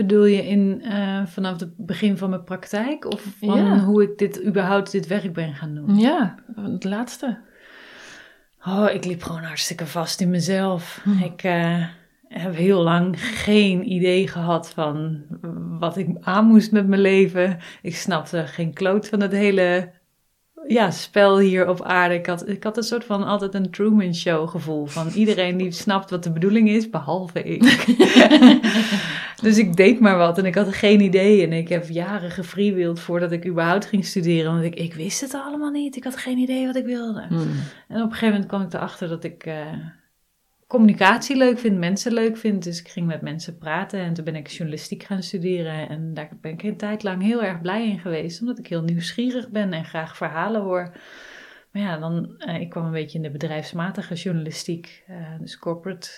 Bedoel 0.00 0.24
je 0.24 0.46
in, 0.46 0.82
uh, 0.84 1.26
vanaf 1.26 1.60
het 1.60 1.76
begin 1.76 2.16
van 2.16 2.30
mijn 2.30 2.44
praktijk? 2.44 3.04
Of 3.04 3.26
van 3.40 3.78
hoe 3.78 4.02
ik 4.02 4.18
dit 4.18 4.44
überhaupt 4.44 4.92
dit 4.92 5.06
werk 5.06 5.32
ben 5.32 5.54
gaan 5.54 5.74
doen? 5.74 5.98
Ja, 5.98 6.34
het 6.54 6.84
laatste. 6.84 7.38
Oh, 8.66 8.88
ik 8.92 9.04
liep 9.04 9.22
gewoon 9.22 9.42
hartstikke 9.42 9.86
vast 9.86 10.20
in 10.20 10.30
mezelf. 10.30 11.00
Hm. 11.04 11.24
Ik 11.24 11.44
uh, 11.44 11.86
heb 12.28 12.54
heel 12.54 12.82
lang 12.82 13.20
geen 13.20 13.92
idee 13.92 14.28
gehad 14.28 14.70
van 14.70 15.22
wat 15.78 15.96
ik 15.96 16.08
aan 16.20 16.46
moest 16.46 16.72
met 16.72 16.86
mijn 16.86 17.00
leven. 17.00 17.58
Ik 17.82 17.96
snapte 17.96 18.46
geen 18.46 18.72
kloot 18.72 19.08
van 19.08 19.20
het 19.20 19.32
hele 19.32 19.90
ja, 20.66 20.90
spel 20.90 21.38
hier 21.38 21.68
op 21.68 21.82
aarde. 21.82 22.14
Ik 22.14 22.26
had, 22.26 22.48
ik 22.48 22.62
had 22.62 22.76
een 22.76 22.82
soort 22.82 23.04
van 23.04 23.24
altijd 23.24 23.54
een 23.54 23.70
Truman 23.70 24.14
Show 24.14 24.48
gevoel. 24.48 24.86
Van 24.86 25.08
iedereen 25.08 25.56
die 25.56 25.72
snapt 25.72 26.10
wat 26.10 26.24
de 26.24 26.32
bedoeling 26.32 26.68
is, 26.68 26.90
behalve 26.90 27.42
ik. 27.42 27.62
dus 29.42 29.58
ik 29.58 29.76
deed 29.76 30.00
maar 30.00 30.16
wat 30.16 30.38
en 30.38 30.44
ik 30.44 30.54
had 30.54 30.74
geen 30.74 31.00
idee. 31.00 31.42
En 31.42 31.52
ik 31.52 31.68
heb 31.68 31.88
jaren 31.88 32.30
gefreewild 32.30 33.00
voordat 33.00 33.32
ik 33.32 33.46
überhaupt 33.46 33.86
ging 33.86 34.04
studeren. 34.04 34.52
Want 34.52 34.64
ik, 34.64 34.74
ik 34.74 34.94
wist 34.94 35.20
het 35.20 35.34
allemaal 35.34 35.70
niet. 35.70 35.96
Ik 35.96 36.04
had 36.04 36.16
geen 36.16 36.38
idee 36.38 36.66
wat 36.66 36.76
ik 36.76 36.84
wilde. 36.84 37.26
Hmm. 37.28 37.50
En 37.88 37.96
op 37.96 38.02
een 38.02 38.12
gegeven 38.12 38.28
moment 38.28 38.46
kwam 38.46 38.62
ik 38.62 38.72
erachter 38.72 39.08
dat 39.08 39.24
ik... 39.24 39.46
Uh, 39.46 39.66
communicatie 40.70 41.36
leuk 41.36 41.58
vind, 41.58 41.78
mensen 41.78 42.12
leuk 42.12 42.36
vind. 42.36 42.64
Dus 42.64 42.80
ik 42.80 42.88
ging 42.88 43.06
met 43.06 43.20
mensen 43.20 43.58
praten 43.58 44.00
en 44.00 44.14
toen 44.14 44.24
ben 44.24 44.36
ik 44.36 44.48
journalistiek 44.48 45.02
gaan 45.02 45.22
studeren. 45.22 45.88
En 45.88 46.14
daar 46.14 46.28
ben 46.40 46.52
ik 46.52 46.62
een 46.62 46.76
tijd 46.76 47.02
lang 47.02 47.22
heel 47.22 47.42
erg 47.42 47.60
blij 47.60 47.88
in 47.88 47.98
geweest, 47.98 48.40
omdat 48.40 48.58
ik 48.58 48.66
heel 48.66 48.82
nieuwsgierig 48.82 49.48
ben 49.48 49.72
en 49.72 49.84
graag 49.84 50.16
verhalen 50.16 50.60
hoor. 50.60 50.96
Maar 51.72 51.82
ja, 51.82 51.98
dan, 51.98 52.34
uh, 52.38 52.60
ik 52.60 52.70
kwam 52.70 52.84
een 52.84 52.92
beetje 52.92 53.16
in 53.16 53.22
de 53.22 53.30
bedrijfsmatige 53.30 54.14
journalistiek, 54.14 55.04
uh, 55.10 55.16
dus 55.40 55.58
corporate 55.58 56.08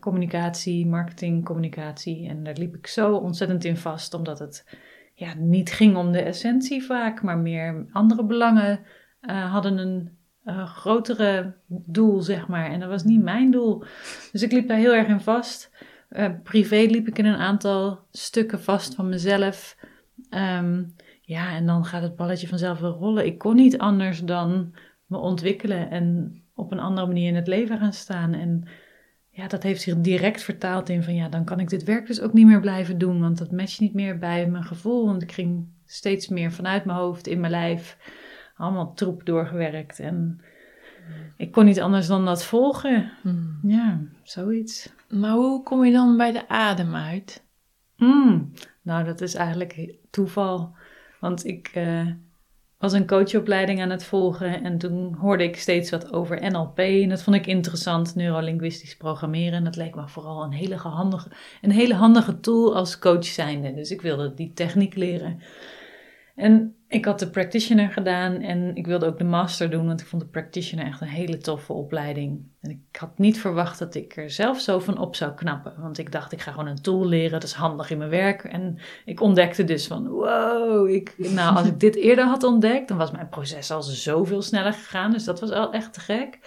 communicatie, 0.00 0.86
marketing, 0.86 1.44
communicatie. 1.44 2.28
En 2.28 2.44
daar 2.44 2.56
liep 2.56 2.74
ik 2.74 2.86
zo 2.86 3.14
ontzettend 3.14 3.64
in 3.64 3.76
vast, 3.76 4.14
omdat 4.14 4.38
het 4.38 4.76
ja, 5.14 5.34
niet 5.34 5.72
ging 5.72 5.96
om 5.96 6.12
de 6.12 6.22
essentie 6.22 6.82
vaak, 6.82 7.22
maar 7.22 7.38
meer 7.38 7.86
andere 7.92 8.24
belangen 8.24 8.80
hadden 9.26 9.78
een 9.78 10.10
uh, 10.44 10.66
grotere 10.66 11.54
doel, 11.66 12.22
zeg 12.22 12.48
maar. 12.48 12.70
En 12.70 12.80
dat 12.80 12.88
was 12.88 13.04
niet 13.04 13.22
mijn 13.22 13.50
doel. 13.50 13.84
Dus 14.32 14.42
ik 14.42 14.52
liep 14.52 14.68
daar 14.68 14.78
heel 14.78 14.94
erg 14.94 15.08
in 15.08 15.20
vast. 15.20 15.70
Privé 16.42 16.76
liep 16.76 17.08
ik 17.08 17.18
in 17.18 17.26
een 17.26 17.36
aantal 17.36 18.00
stukken 18.10 18.60
vast 18.60 18.94
van 18.94 19.08
mezelf. 19.08 19.76
Ehm, 20.30 20.84
ja, 21.20 21.50
en 21.50 21.66
dan 21.66 21.84
gaat 21.84 22.02
het 22.02 22.16
balletje 22.16 22.48
vanzelf 22.48 22.78
wel 22.78 22.92
rollen. 22.92 23.26
Ik 23.26 23.38
kon 23.38 23.54
niet 23.54 23.78
anders 23.78 24.20
dan 24.24 24.74
me 25.06 25.16
ontwikkelen 25.16 25.90
en 25.90 26.36
op 26.54 26.72
een 26.72 26.80
andere 26.80 27.06
manier 27.06 27.28
in 27.28 27.34
het 27.34 27.46
leven 27.46 27.78
gaan 27.78 27.92
staan. 27.92 28.34
En 28.34 28.64
ja, 29.34 29.46
dat 29.48 29.62
heeft 29.62 29.82
zich 29.82 29.96
direct 29.96 30.42
vertaald 30.42 30.88
in 30.88 31.02
van 31.02 31.14
ja, 31.14 31.28
dan 31.28 31.44
kan 31.44 31.60
ik 31.60 31.68
dit 31.68 31.84
werk 31.84 32.06
dus 32.06 32.20
ook 32.20 32.32
niet 32.32 32.46
meer 32.46 32.60
blijven 32.60 32.98
doen, 32.98 33.20
want 33.20 33.38
dat 33.38 33.50
matcht 33.50 33.80
niet 33.80 33.94
meer 33.94 34.18
bij 34.18 34.46
mijn 34.46 34.64
gevoel. 34.64 35.06
Want 35.06 35.22
ik 35.22 35.32
ging 35.32 35.66
steeds 35.86 36.28
meer 36.28 36.52
vanuit 36.52 36.84
mijn 36.84 36.98
hoofd 36.98 37.26
in 37.26 37.40
mijn 37.40 37.52
lijf, 37.52 37.96
allemaal 38.56 38.94
troep 38.94 39.24
doorgewerkt. 39.24 40.00
En 40.00 40.40
ik 41.36 41.52
kon 41.52 41.64
niet 41.64 41.80
anders 41.80 42.06
dan 42.06 42.24
dat 42.24 42.44
volgen. 42.44 43.12
Hmm. 43.22 43.58
Ja, 43.62 44.00
zoiets. 44.22 44.92
Maar 45.08 45.32
hoe 45.32 45.62
kom 45.62 45.84
je 45.84 45.92
dan 45.92 46.16
bij 46.16 46.32
de 46.32 46.48
adem 46.48 46.94
uit? 46.94 47.44
Hmm. 47.96 48.52
Nou, 48.82 49.04
dat 49.04 49.20
is 49.20 49.34
eigenlijk 49.34 49.94
toeval. 50.10 50.74
Want 51.20 51.44
ik, 51.44 51.72
uh, 51.76 52.10
was 52.82 52.92
een 52.92 53.06
coachopleiding 53.06 53.80
aan 53.80 53.90
het 53.90 54.04
volgen 54.04 54.62
en 54.64 54.78
toen 54.78 55.14
hoorde 55.14 55.44
ik 55.44 55.56
steeds 55.56 55.90
wat 55.90 56.12
over 56.12 56.50
NLP 56.50 56.78
en 56.78 57.08
dat 57.08 57.22
vond 57.22 57.36
ik 57.36 57.46
interessant, 57.46 58.14
neurolinguistisch 58.14 58.96
programmeren. 58.96 59.52
En 59.52 59.64
dat 59.64 59.76
leek 59.76 59.94
me 59.94 60.08
vooral 60.08 60.42
een 60.42 60.52
hele 60.52 60.76
handige, 60.76 61.28
een 61.60 61.70
hele 61.70 61.94
handige 61.94 62.40
tool 62.40 62.76
als 62.76 62.98
coach 62.98 63.24
zijnde. 63.24 63.74
Dus 63.74 63.90
ik 63.90 64.00
wilde 64.00 64.34
die 64.34 64.52
techniek 64.54 64.94
leren. 64.94 65.40
En 66.34 66.76
ik 66.88 67.04
had 67.04 67.18
de 67.18 67.30
practitioner 67.30 67.88
gedaan 67.88 68.40
en 68.40 68.76
ik 68.76 68.86
wilde 68.86 69.06
ook 69.06 69.18
de 69.18 69.24
master 69.24 69.70
doen, 69.70 69.86
want 69.86 70.00
ik 70.00 70.06
vond 70.06 70.22
de 70.22 70.28
practitioner 70.28 70.86
echt 70.86 71.00
een 71.00 71.06
hele 71.06 71.38
toffe 71.38 71.72
opleiding. 71.72 72.40
En 72.60 72.70
ik 72.70 72.96
had 72.98 73.18
niet 73.18 73.40
verwacht 73.40 73.78
dat 73.78 73.94
ik 73.94 74.16
er 74.16 74.30
zelf 74.30 74.60
zo 74.60 74.78
van 74.78 74.98
op 74.98 75.16
zou 75.16 75.32
knappen, 75.34 75.74
want 75.78 75.98
ik 75.98 76.12
dacht 76.12 76.32
ik 76.32 76.40
ga 76.40 76.50
gewoon 76.50 76.66
een 76.66 76.82
tool 76.82 77.08
leren, 77.08 77.30
dat 77.30 77.42
is 77.42 77.52
handig 77.52 77.90
in 77.90 77.98
mijn 77.98 78.10
werk. 78.10 78.44
En 78.44 78.78
ik 79.04 79.20
ontdekte 79.20 79.64
dus 79.64 79.86
van 79.86 80.08
wow, 80.08 80.88
ik, 80.88 81.14
nou 81.16 81.56
als 81.56 81.66
ik 81.66 81.80
dit 81.80 81.96
eerder 81.96 82.24
had 82.24 82.42
ontdekt, 82.42 82.88
dan 82.88 82.96
was 82.96 83.10
mijn 83.10 83.28
proces 83.28 83.70
al 83.70 83.82
zoveel 83.82 84.42
sneller 84.42 84.72
gegaan, 84.72 85.12
dus 85.12 85.24
dat 85.24 85.40
was 85.40 85.50
al 85.50 85.72
echt 85.72 85.92
te 85.92 86.00
gek. 86.00 86.38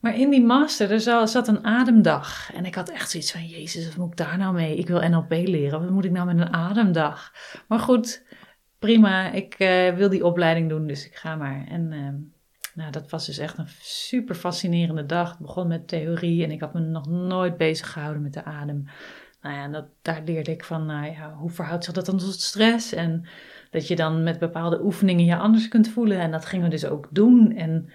Maar 0.00 0.18
in 0.18 0.30
die 0.30 0.44
master, 0.44 0.90
er 0.90 1.28
zat 1.28 1.48
een 1.48 1.64
ademdag. 1.64 2.52
En 2.54 2.64
ik 2.64 2.74
had 2.74 2.90
echt 2.90 3.10
zoiets 3.10 3.32
van, 3.32 3.46
jezus, 3.46 3.86
wat 3.86 3.96
moet 3.96 4.10
ik 4.10 4.16
daar 4.16 4.38
nou 4.38 4.54
mee? 4.54 4.76
Ik 4.76 4.88
wil 4.88 5.08
NLP 5.08 5.30
leren, 5.30 5.80
wat 5.80 5.90
moet 5.90 6.04
ik 6.04 6.10
nou 6.10 6.26
met 6.26 6.38
een 6.38 6.52
ademdag? 6.52 7.32
Maar 7.68 7.78
goed, 7.78 8.24
prima, 8.78 9.32
ik 9.32 9.58
uh, 9.58 9.94
wil 9.94 10.08
die 10.08 10.24
opleiding 10.24 10.68
doen, 10.68 10.86
dus 10.86 11.06
ik 11.06 11.14
ga 11.14 11.36
maar. 11.36 11.66
En 11.68 11.92
uh, 11.92 12.08
nou, 12.74 12.92
dat 12.92 13.10
was 13.10 13.26
dus 13.26 13.38
echt 13.38 13.58
een 13.58 13.68
super 13.80 14.34
fascinerende 14.34 15.06
dag. 15.06 15.30
Het 15.30 15.38
begon 15.38 15.68
met 15.68 15.88
theorie 15.88 16.44
en 16.44 16.50
ik 16.50 16.60
had 16.60 16.74
me 16.74 16.80
nog 16.80 17.06
nooit 17.06 17.56
bezig 17.56 17.92
gehouden 17.92 18.22
met 18.22 18.32
de 18.32 18.44
adem. 18.44 18.88
Nou 19.42 19.54
ja, 19.54 19.62
en 19.62 19.72
dat, 19.72 19.86
daar 20.02 20.22
leerde 20.24 20.50
ik 20.50 20.64
van, 20.64 20.86
nou 20.86 21.12
ja, 21.12 21.34
hoe 21.34 21.50
verhoudt 21.50 21.84
zich 21.84 21.94
dat 21.94 22.06
dan 22.06 22.18
tot 22.18 22.40
stress? 22.40 22.92
En 22.92 23.26
dat 23.70 23.88
je 23.88 23.96
dan 23.96 24.22
met 24.22 24.38
bepaalde 24.38 24.82
oefeningen 24.82 25.24
je 25.24 25.36
anders 25.36 25.68
kunt 25.68 25.88
voelen. 25.88 26.18
En 26.18 26.30
dat 26.30 26.44
gingen 26.44 26.64
we 26.64 26.70
dus 26.70 26.86
ook 26.86 27.08
doen. 27.10 27.52
En 27.56 27.90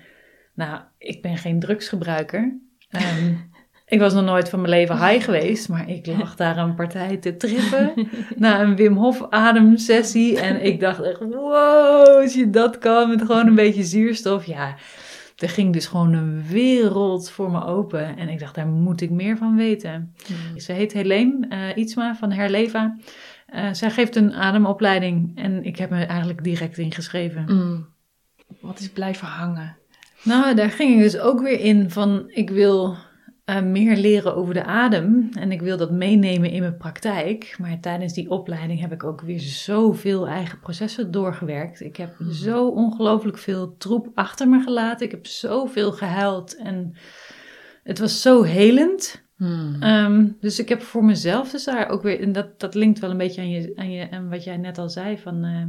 nou, 0.54 0.82
ik 0.98 1.22
ben 1.22 1.38
geen 1.38 1.60
drugsgebruiker. 1.60 2.60
Um, 2.90 3.51
Ik 3.92 4.00
was 4.00 4.14
nog 4.14 4.24
nooit 4.24 4.50
van 4.50 4.62
mijn 4.62 4.74
leven 4.74 5.08
high 5.08 5.24
geweest, 5.30 5.70
maar 5.70 5.90
ik 5.90 6.06
lag 6.06 6.36
daar 6.36 6.58
een 6.58 6.76
partij 6.76 7.18
te 7.18 7.38
trippen 7.38 7.94
na 8.36 8.62
een 8.62 8.76
Wim 8.76 8.98
Hof 8.98 9.28
ademsessie. 9.30 10.40
En 10.40 10.66
ik 10.66 10.80
dacht 10.80 11.02
echt, 11.02 11.20
wow, 11.20 12.22
als 12.22 12.34
je 12.34 12.50
dat 12.50 12.78
kan 12.78 13.10
met 13.10 13.22
gewoon 13.22 13.48
een 13.48 13.56
beetje 13.56 13.84
zuurstof. 13.84 14.46
Ja, 14.46 14.76
er 15.38 15.50
ging 15.50 15.74
dus 15.74 15.86
gewoon 15.86 16.14
een 16.14 16.44
wereld 16.48 17.30
voor 17.30 17.52
me 17.52 17.66
open. 17.66 18.18
En 18.18 18.30
ik 18.30 18.40
dacht, 18.40 18.56
daar 18.56 18.68
moet 18.68 19.02
ik 19.02 19.10
meer 19.10 19.38
van 19.38 19.56
weten. 19.56 20.16
Mm. 20.28 20.60
Ze 20.60 20.72
heet 20.72 20.94
Helene 20.94 21.48
uh, 21.50 21.78
Ietsma 21.84 22.16
van 22.16 22.32
Herleva. 22.32 22.98
Uh, 23.56 23.68
zij 23.72 23.92
geeft 23.92 24.16
een 24.16 24.34
ademopleiding 24.34 25.32
en 25.38 25.64
ik 25.64 25.78
heb 25.78 25.90
me 25.90 26.06
eigenlijk 26.06 26.44
direct 26.44 26.78
ingeschreven. 26.78 27.46
Mm. 27.48 27.88
Wat 28.60 28.80
is 28.80 28.90
blijven 28.90 29.28
hangen? 29.28 29.78
Nou, 30.24 30.56
daar 30.56 30.70
ging 30.70 30.94
ik 30.96 31.02
dus 31.02 31.20
ook 31.20 31.42
weer 31.42 31.60
in 31.60 31.90
van, 31.90 32.24
ik 32.28 32.50
wil 32.50 32.98
uh, 33.52 33.62
meer 33.62 33.98
leren 33.98 34.36
over 34.36 34.54
de 34.54 34.64
adem. 34.64 35.30
En 35.34 35.52
ik 35.52 35.62
wil 35.62 35.78
dat 35.78 35.92
meenemen 35.92 36.50
in 36.50 36.62
mijn 36.62 36.78
praktijk. 36.78 37.56
Maar 37.60 37.80
tijdens 37.80 38.14
die 38.14 38.30
opleiding 38.30 38.80
heb 38.80 38.92
ik 38.92 39.04
ook 39.04 39.22
weer 39.22 39.40
zoveel 39.40 40.28
eigen 40.28 40.60
processen 40.60 41.12
doorgewerkt. 41.12 41.82
Ik 41.82 41.96
heb 41.96 42.18
hmm. 42.18 42.32
zo 42.32 42.68
ongelooflijk 42.68 43.38
veel 43.38 43.78
troep 43.78 44.12
achter 44.14 44.50
me 44.50 44.62
gelaten. 44.62 45.06
Ik 45.06 45.12
heb 45.12 45.26
zoveel 45.26 45.92
gehuild. 45.92 46.56
En 46.56 46.96
het 47.84 48.00
was 48.00 48.22
zo 48.22 48.44
helend. 48.44 49.24
Hmm. 49.36 49.76
Ehm, 49.80 50.28
dus 50.40 50.60
ik 50.60 50.70
heb 50.70 50.82
voor 50.82 51.06
mezelf 51.06 51.52
dus 51.52 51.64
daar 51.64 51.90
ook 51.90 52.02
weer... 52.02 52.22
En 52.22 52.32
dat, 52.32 52.60
dat 52.60 52.76
linkt 52.76 53.00
wel 53.00 53.10
een 53.10 53.18
beetje 53.18 53.42
aan, 53.42 53.50
je, 53.50 53.72
aan, 53.76 53.92
je, 53.92 54.12
aan 54.12 54.30
wat 54.30 54.44
jij 54.44 54.58
net 54.58 54.78
al 54.78 54.90
zei. 54.90 55.18
Van, 55.18 55.46
uh, 55.46 55.64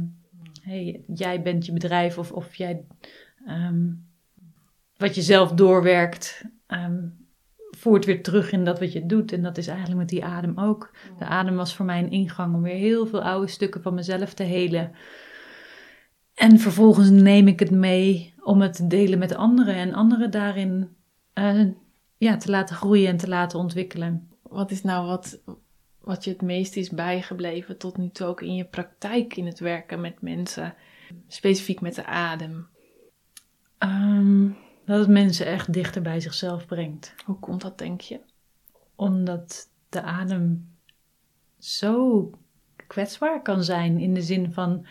hey, 0.61 1.03
jij 1.13 1.41
bent 1.41 1.65
je 1.65 1.73
bedrijf 1.73 2.17
of, 2.17 2.31
of 2.31 2.55
jij... 2.55 2.85
Ehm, 3.45 3.91
wat 4.97 5.15
je 5.15 5.21
zelf 5.21 5.51
doorwerkt... 5.51 6.45
Um, 6.67 7.21
voert 7.83 8.05
weer 8.05 8.23
terug 8.23 8.51
in 8.51 8.63
dat 8.65 8.79
wat 8.79 8.91
je 8.93 9.05
doet. 9.05 9.31
En 9.31 9.41
dat 9.41 9.57
is 9.57 9.67
eigenlijk 9.67 9.99
met 9.99 10.09
die 10.09 10.25
adem 10.25 10.59
ook. 10.59 10.91
De 11.17 11.25
adem 11.25 11.55
was 11.55 11.75
voor 11.75 11.85
mij 11.85 11.99
een 11.99 12.11
ingang 12.11 12.55
om 12.55 12.61
weer 12.61 12.75
heel 12.75 13.07
veel 13.07 13.23
oude 13.23 13.47
stukken 13.47 13.81
van 13.81 13.93
mezelf 13.93 14.33
te 14.33 14.43
helen. 14.43 14.91
En 16.33 16.59
vervolgens 16.59 17.09
neem 17.09 17.47
ik 17.47 17.59
het 17.59 17.71
mee 17.71 18.33
om 18.43 18.61
het 18.61 18.73
te 18.73 18.87
delen 18.87 19.19
met 19.19 19.35
anderen 19.35 19.75
en 19.75 19.93
anderen 19.93 20.31
daarin 20.31 20.89
uh, 21.33 21.67
ja, 22.17 22.37
te 22.37 22.51
laten 22.51 22.75
groeien 22.75 23.07
en 23.07 23.17
te 23.17 23.27
laten 23.27 23.59
ontwikkelen. 23.59 24.29
Wat 24.41 24.71
is 24.71 24.83
nou 24.83 25.07
wat, 25.07 25.39
wat 26.01 26.23
je 26.23 26.31
het 26.31 26.41
meest 26.41 26.75
is 26.75 26.89
bijgebleven 26.89 27.77
tot 27.77 27.97
nu 27.97 28.09
toe 28.09 28.27
ook 28.27 28.41
in 28.41 28.55
je 28.55 28.65
praktijk 28.65 29.35
in 29.35 29.45
het 29.45 29.59
werken 29.59 30.01
met 30.01 30.21
mensen, 30.21 30.75
specifiek 31.27 31.81
met 31.81 31.95
de 31.95 32.05
adem? 32.05 32.67
Um, 33.79 34.57
dat 34.85 34.99
het 34.99 35.09
mensen 35.09 35.45
echt 35.45 35.73
dichter 35.73 36.01
bij 36.01 36.19
zichzelf 36.19 36.65
brengt. 36.65 37.13
Hoe 37.25 37.39
komt 37.39 37.61
dat, 37.61 37.77
denk 37.77 38.01
je? 38.01 38.19
Omdat 38.95 39.69
de 39.89 40.01
adem 40.01 40.71
zo 41.59 42.29
kwetsbaar 42.87 43.41
kan 43.41 43.63
zijn 43.63 43.99
in 43.99 44.13
de 44.13 44.21
zin 44.21 44.53
van 44.53 44.85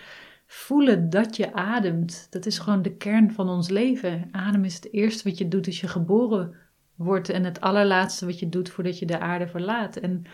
voelen 0.46 1.10
dat 1.10 1.36
je 1.36 1.52
ademt. 1.52 2.26
Dat 2.30 2.46
is 2.46 2.58
gewoon 2.58 2.82
de 2.82 2.96
kern 2.96 3.32
van 3.32 3.48
ons 3.48 3.68
leven. 3.68 4.28
Adem 4.32 4.64
is 4.64 4.74
het 4.74 4.92
eerste 4.92 5.28
wat 5.28 5.38
je 5.38 5.48
doet 5.48 5.66
als 5.66 5.80
je 5.80 5.88
geboren 5.88 6.54
wordt 6.94 7.28
en 7.28 7.44
het 7.44 7.60
allerlaatste 7.60 8.26
wat 8.26 8.38
je 8.38 8.48
doet 8.48 8.70
voordat 8.70 8.98
je 8.98 9.06
de 9.06 9.18
aarde 9.18 9.46
verlaat. 9.46 9.96
En 9.96 10.24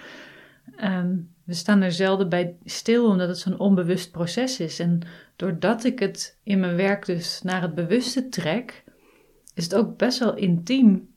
ehm, 0.77 1.17
we 1.45 1.55
staan 1.55 1.83
er 1.83 1.93
zelden 1.93 2.29
bij 2.29 2.57
stil 2.65 3.07
omdat 3.09 3.29
het 3.29 3.39
zo'n 3.39 3.59
onbewust 3.59 4.11
proces 4.11 4.61
is. 4.61 4.79
En 4.79 5.01
doordat 5.37 5.85
ik 5.85 5.99
het 5.99 6.39
in 6.43 6.61
mijn 6.61 6.77
werk 6.77 7.07
dus 7.07 7.43
naar 7.43 7.63
het 7.63 7.75
bewuste 7.75 8.29
trek, 8.29 8.85
is 9.59 9.65
het 9.65 9.75
ook 9.75 9.97
best 9.97 10.19
wel 10.19 10.35
intiem. 10.35 11.09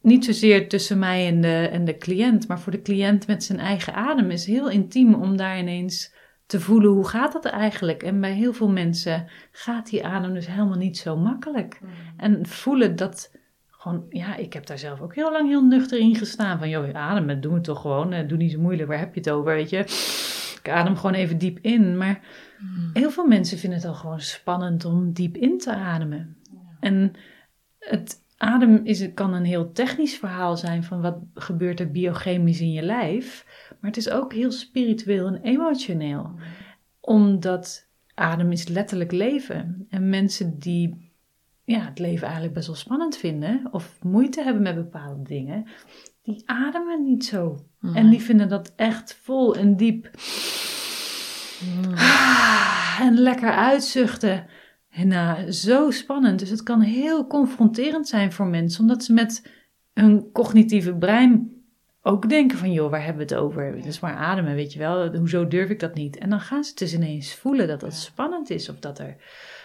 Niet 0.00 0.24
zozeer 0.24 0.68
tussen 0.68 0.98
mij 0.98 1.26
en 1.26 1.40
de, 1.40 1.68
en 1.72 1.84
de 1.84 1.96
cliënt, 1.96 2.48
maar 2.48 2.60
voor 2.60 2.72
de 2.72 2.82
cliënt 2.82 3.26
met 3.26 3.44
zijn 3.44 3.58
eigen 3.58 3.94
adem 3.94 4.30
is 4.30 4.46
heel 4.46 4.70
intiem 4.70 5.14
om 5.14 5.36
daar 5.36 5.58
ineens 5.58 6.14
te 6.46 6.60
voelen 6.60 6.90
hoe 6.90 7.08
gaat 7.08 7.32
dat 7.32 7.44
eigenlijk. 7.44 8.02
En 8.02 8.20
bij 8.20 8.32
heel 8.32 8.52
veel 8.52 8.68
mensen 8.68 9.26
gaat 9.50 9.90
die 9.90 10.06
adem 10.06 10.34
dus 10.34 10.46
helemaal 10.46 10.76
niet 10.76 10.98
zo 10.98 11.16
makkelijk. 11.16 11.80
Mm. 11.82 11.88
En 12.16 12.46
voelen 12.46 12.96
dat 12.96 13.36
gewoon, 13.66 14.06
ja, 14.08 14.36
ik 14.36 14.52
heb 14.52 14.66
daar 14.66 14.78
zelf 14.78 15.00
ook 15.00 15.14
heel 15.14 15.32
lang 15.32 15.48
heel 15.48 15.64
nuchter 15.64 15.98
in 15.98 16.16
gestaan. 16.16 16.58
Van, 16.58 16.68
joh, 16.68 16.94
ademen, 16.94 17.40
doe 17.40 17.54
het 17.54 17.64
toch 17.64 17.80
gewoon. 17.80 18.12
Eh, 18.12 18.28
doe 18.28 18.38
niet 18.38 18.52
zo 18.52 18.60
moeilijk, 18.60 18.88
waar 18.88 18.98
heb 18.98 19.14
je 19.14 19.20
het 19.20 19.30
over, 19.30 19.54
weet 19.54 19.70
je. 19.70 19.78
Ik 20.58 20.68
adem 20.70 20.96
gewoon 20.96 21.14
even 21.14 21.38
diep 21.38 21.58
in. 21.62 21.96
Maar 21.96 22.20
mm. 22.58 22.90
heel 22.92 23.10
veel 23.10 23.26
mensen 23.26 23.58
vinden 23.58 23.78
het 23.78 23.88
al 23.88 23.94
gewoon 23.94 24.20
spannend 24.20 24.84
om 24.84 25.12
diep 25.12 25.36
in 25.36 25.58
te 25.58 25.74
ademen. 25.74 26.36
En 26.80 27.12
het 27.88 28.22
adem 28.36 28.80
is, 28.84 29.14
kan 29.14 29.32
een 29.32 29.44
heel 29.44 29.72
technisch 29.72 30.16
verhaal 30.16 30.56
zijn 30.56 30.84
van 30.84 31.00
wat 31.00 31.18
gebeurt 31.34 31.80
er 31.80 31.90
biochemisch 31.90 32.60
in 32.60 32.72
je 32.72 32.82
lijf. 32.82 33.46
Maar 33.68 33.90
het 33.90 33.96
is 33.96 34.10
ook 34.10 34.32
heel 34.32 34.50
spiritueel 34.50 35.26
en 35.26 35.40
emotioneel. 35.42 36.32
Omdat 37.00 37.88
adem 38.14 38.52
is 38.52 38.68
letterlijk 38.68 39.12
leven. 39.12 39.86
En 39.88 40.08
mensen 40.08 40.58
die 40.58 41.12
ja, 41.64 41.84
het 41.84 41.98
leven 41.98 42.22
eigenlijk 42.22 42.54
best 42.54 42.66
wel 42.66 42.76
spannend 42.76 43.16
vinden 43.16 43.68
of 43.70 43.98
moeite 44.02 44.42
hebben 44.42 44.62
met 44.62 44.74
bepaalde 44.74 45.22
dingen, 45.22 45.66
die 46.22 46.42
ademen 46.46 47.04
niet 47.04 47.24
zo. 47.24 47.66
En 47.94 48.10
die 48.10 48.22
vinden 48.22 48.48
dat 48.48 48.72
echt 48.76 49.14
vol 49.22 49.56
en 49.56 49.76
diep. 49.76 50.10
Ah, 51.94 52.98
en 53.00 53.18
lekker 53.18 53.50
uitzuchten. 53.50 54.46
En 54.90 55.10
uh, 55.10 55.38
zo 55.48 55.90
spannend. 55.90 56.38
Dus 56.38 56.50
het 56.50 56.62
kan 56.62 56.80
heel 56.80 57.26
confronterend 57.26 58.08
zijn 58.08 58.32
voor 58.32 58.46
mensen, 58.46 58.80
omdat 58.80 59.04
ze 59.04 59.12
met 59.12 59.50
hun 59.92 60.32
cognitieve 60.32 60.94
brein 60.94 61.56
ook 62.02 62.28
denken 62.28 62.58
van, 62.58 62.72
joh, 62.72 62.90
waar 62.90 63.04
hebben 63.04 63.26
we 63.26 63.34
het 63.34 63.42
over? 63.42 63.76
Het 63.76 63.86
is 63.86 64.00
maar 64.00 64.14
ademen, 64.14 64.54
weet 64.54 64.72
je 64.72 64.78
wel. 64.78 65.16
Hoezo 65.16 65.48
durf 65.48 65.70
ik 65.70 65.80
dat 65.80 65.94
niet? 65.94 66.18
En 66.18 66.30
dan 66.30 66.40
gaan 66.40 66.64
ze 66.64 66.74
dus 66.74 66.94
ineens 66.94 67.34
voelen 67.34 67.68
dat 67.68 67.80
dat 67.80 67.94
spannend 67.94 68.50
is, 68.50 68.68
of 68.68 68.78
dat, 68.78 68.98
er, 68.98 69.16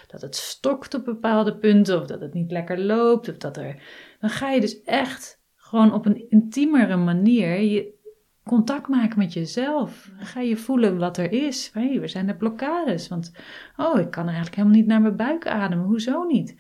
dat 0.08 0.22
het 0.22 0.36
stokt 0.36 0.94
op 0.94 1.06
bepaalde 1.06 1.58
punten, 1.58 2.02
of 2.02 2.08
dat 2.08 2.22
het 2.22 2.34
niet 2.34 2.52
lekker 2.52 2.80
loopt, 2.80 3.30
of 3.30 3.38
dat 3.38 3.58
er... 3.58 3.82
Dan 4.20 4.30
ga 4.30 4.50
je 4.52 4.62
dus 4.62 4.82
echt 4.82 5.42
gewoon 5.56 5.94
op 5.94 6.06
een 6.06 6.30
intiemere 6.30 6.96
manier 6.96 7.60
je 7.60 8.02
contact 8.44 8.88
maken 8.88 9.18
met 9.18 9.34
jezelf. 9.34 10.12
Ga 10.18 10.40
je 10.40 10.58
voelen 10.58 10.98
wat 10.98 11.18
er 11.18 11.32
is. 11.32 11.70
Hey, 11.74 12.00
we 12.00 12.08
zijn 12.08 12.28
er 12.28 12.36
blokkades. 12.36 13.08
Want, 13.08 13.32
oh, 13.78 14.00
ik 14.00 14.12
kan 14.12 14.26
eigenlijk 14.26 14.56
helemaal 14.56 14.78
niet 14.78 14.88
naar 14.88 15.02
mijn 15.02 15.16
buik 15.16 15.48
ademen. 15.48 15.86
Hoezo 15.86 16.24
niet? 16.24 16.56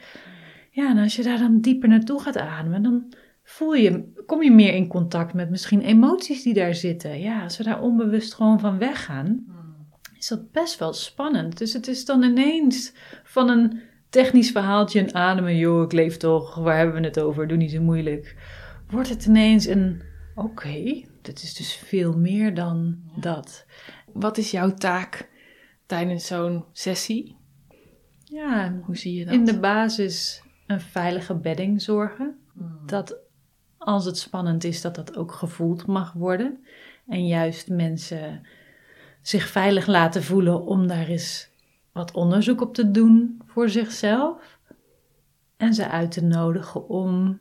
Ja, 0.71 0.89
en 0.89 0.97
als 0.97 1.15
je 1.15 1.23
daar 1.23 1.37
dan 1.37 1.61
dieper 1.61 1.89
naartoe 1.89 2.21
gaat 2.21 2.37
ademen, 2.37 2.83
dan 2.83 3.13
voel 3.43 3.73
je, 3.73 4.11
kom 4.25 4.43
je 4.43 4.51
meer 4.51 4.73
in 4.73 4.87
contact 4.87 5.33
met 5.33 5.49
misschien 5.49 5.81
emoties 5.81 6.43
die 6.43 6.53
daar 6.53 6.75
zitten. 6.75 7.19
Ja, 7.19 7.43
als 7.43 7.57
we 7.57 7.63
daar 7.63 7.81
onbewust 7.81 8.33
gewoon 8.33 8.59
van 8.59 8.77
weggaan, 8.77 9.45
is 10.17 10.27
dat 10.27 10.51
best 10.51 10.79
wel 10.79 10.93
spannend. 10.93 11.57
Dus 11.57 11.73
het 11.73 11.87
is 11.87 12.05
dan 12.05 12.23
ineens 12.23 12.93
van 13.23 13.49
een 13.49 13.81
technisch 14.09 14.51
verhaaltje, 14.51 14.99
een 14.99 15.15
ademen, 15.15 15.57
joh, 15.57 15.83
ik 15.83 15.91
leef 15.91 16.17
toch, 16.17 16.55
waar 16.55 16.77
hebben 16.77 16.95
we 16.95 17.07
het 17.07 17.19
over, 17.19 17.47
doe 17.47 17.57
niet 17.57 17.71
zo 17.71 17.81
moeilijk. 17.81 18.35
Wordt 18.89 19.09
het 19.09 19.25
ineens 19.25 19.65
een, 19.65 20.01
oké, 20.35 21.03
dit 21.23 21.43
is 21.43 21.53
dus 21.53 21.73
veel 21.73 22.17
meer 22.17 22.53
dan 22.53 22.97
dat. 23.15 23.65
Wat 24.13 24.37
is 24.37 24.51
jouw 24.51 24.73
taak 24.73 25.29
tijdens 25.85 26.27
zo'n 26.27 26.65
sessie? 26.71 27.37
Ja, 28.23 28.79
Hoe 28.85 28.97
zie 28.97 29.13
je 29.13 29.25
dat? 29.25 29.33
in 29.33 29.45
de 29.45 29.59
basis 29.59 30.43
een 30.67 30.81
veilige 30.81 31.35
bedding 31.35 31.81
zorgen. 31.81 32.37
Hmm. 32.53 32.79
Dat 32.85 33.17
als 33.77 34.05
het 34.05 34.17
spannend 34.17 34.63
is, 34.63 34.81
dat 34.81 34.95
dat 34.95 35.17
ook 35.17 35.31
gevoeld 35.31 35.85
mag 35.85 36.13
worden. 36.13 36.65
En 37.07 37.27
juist 37.27 37.69
mensen 37.69 38.47
zich 39.21 39.47
veilig 39.47 39.87
laten 39.87 40.23
voelen 40.23 40.65
om 40.65 40.87
daar 40.87 41.07
eens 41.07 41.49
wat 41.91 42.11
onderzoek 42.11 42.61
op 42.61 42.73
te 42.73 42.91
doen 42.91 43.41
voor 43.45 43.69
zichzelf. 43.69 44.59
En 45.57 45.73
ze 45.73 45.89
uit 45.89 46.11
te 46.11 46.23
nodigen 46.23 46.89
om 46.89 47.39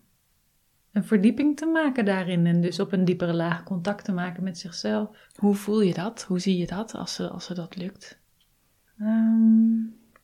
een 0.93 1.05
verdieping 1.05 1.57
te 1.57 1.67
maken 1.67 2.05
daarin. 2.05 2.47
En 2.47 2.61
dus 2.61 2.81
op 2.81 2.93
een 2.93 3.05
diepere 3.05 3.35
laag 3.35 3.63
contact 3.63 4.05
te 4.05 4.13
maken 4.13 4.43
met 4.43 4.59
zichzelf. 4.59 5.11
Hoe 5.37 5.55
voel 5.55 5.81
je 5.81 5.95
dat? 5.95 6.23
Hoe 6.23 6.39
zie 6.39 6.59
je 6.59 6.67
dat 6.67 6.95
als, 6.95 7.15
ze, 7.15 7.29
als 7.29 7.45
ze 7.45 7.55
dat 7.55 7.77
lukt? 7.77 8.21
Ehm, 8.99 9.73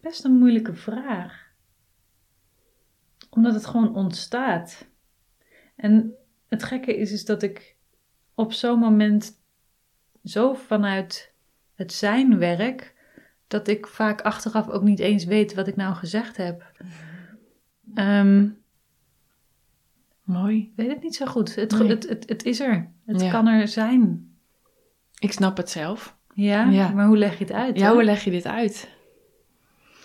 best 0.00 0.24
een 0.24 0.38
moeilijke 0.38 0.74
vraag. 0.74 1.46
Omdat 3.30 3.54
het 3.54 3.66
gewoon 3.66 3.94
ontstaat. 3.94 4.88
En 5.76 6.14
het 6.48 6.62
gekke 6.62 6.96
is, 6.96 7.12
is 7.12 7.24
dat 7.24 7.42
ik 7.42 7.76
op 8.34 8.52
zo'n 8.52 8.78
moment 8.78 9.40
zo 10.24 10.54
vanuit 10.54 11.32
het 11.74 11.92
zijn 11.92 12.38
werk, 12.38 12.94
dat 13.46 13.68
ik 13.68 13.86
vaak 13.86 14.20
achteraf 14.20 14.68
ook 14.68 14.82
niet 14.82 14.98
eens 14.98 15.24
weet 15.24 15.54
wat 15.54 15.66
ik 15.66 15.76
nou 15.76 15.94
gezegd 15.94 16.36
heb. 16.36 16.72
Ehm, 17.94 18.48
Mooi. 20.28 20.58
ik 20.58 20.72
weet 20.76 20.88
het 20.88 21.02
niet 21.02 21.14
zo 21.14 21.26
goed. 21.26 21.54
Het, 21.54 21.78
Nee. 21.78 21.88
het, 21.88 22.08
het, 22.08 22.28
het 22.28 22.44
is 22.44 22.60
er. 22.60 22.90
Het 23.06 23.20
Ja. 23.20 23.30
kan 23.30 23.46
er 23.46 23.68
zijn. 23.68 24.28
Ik 25.18 25.32
snap 25.32 25.56
het 25.56 25.70
zelf. 25.70 26.16
Ja, 26.34 26.64
Ja. 26.70 26.88
maar 26.90 27.06
hoe 27.06 27.16
leg 27.16 27.38
je 27.38 27.44
het 27.44 27.52
uit? 27.52 27.78
Ja, 27.78 27.86
hè? 27.88 27.92
hoe 27.92 28.04
leg 28.04 28.24
je 28.24 28.30
dit 28.30 28.46
uit? 28.46 28.88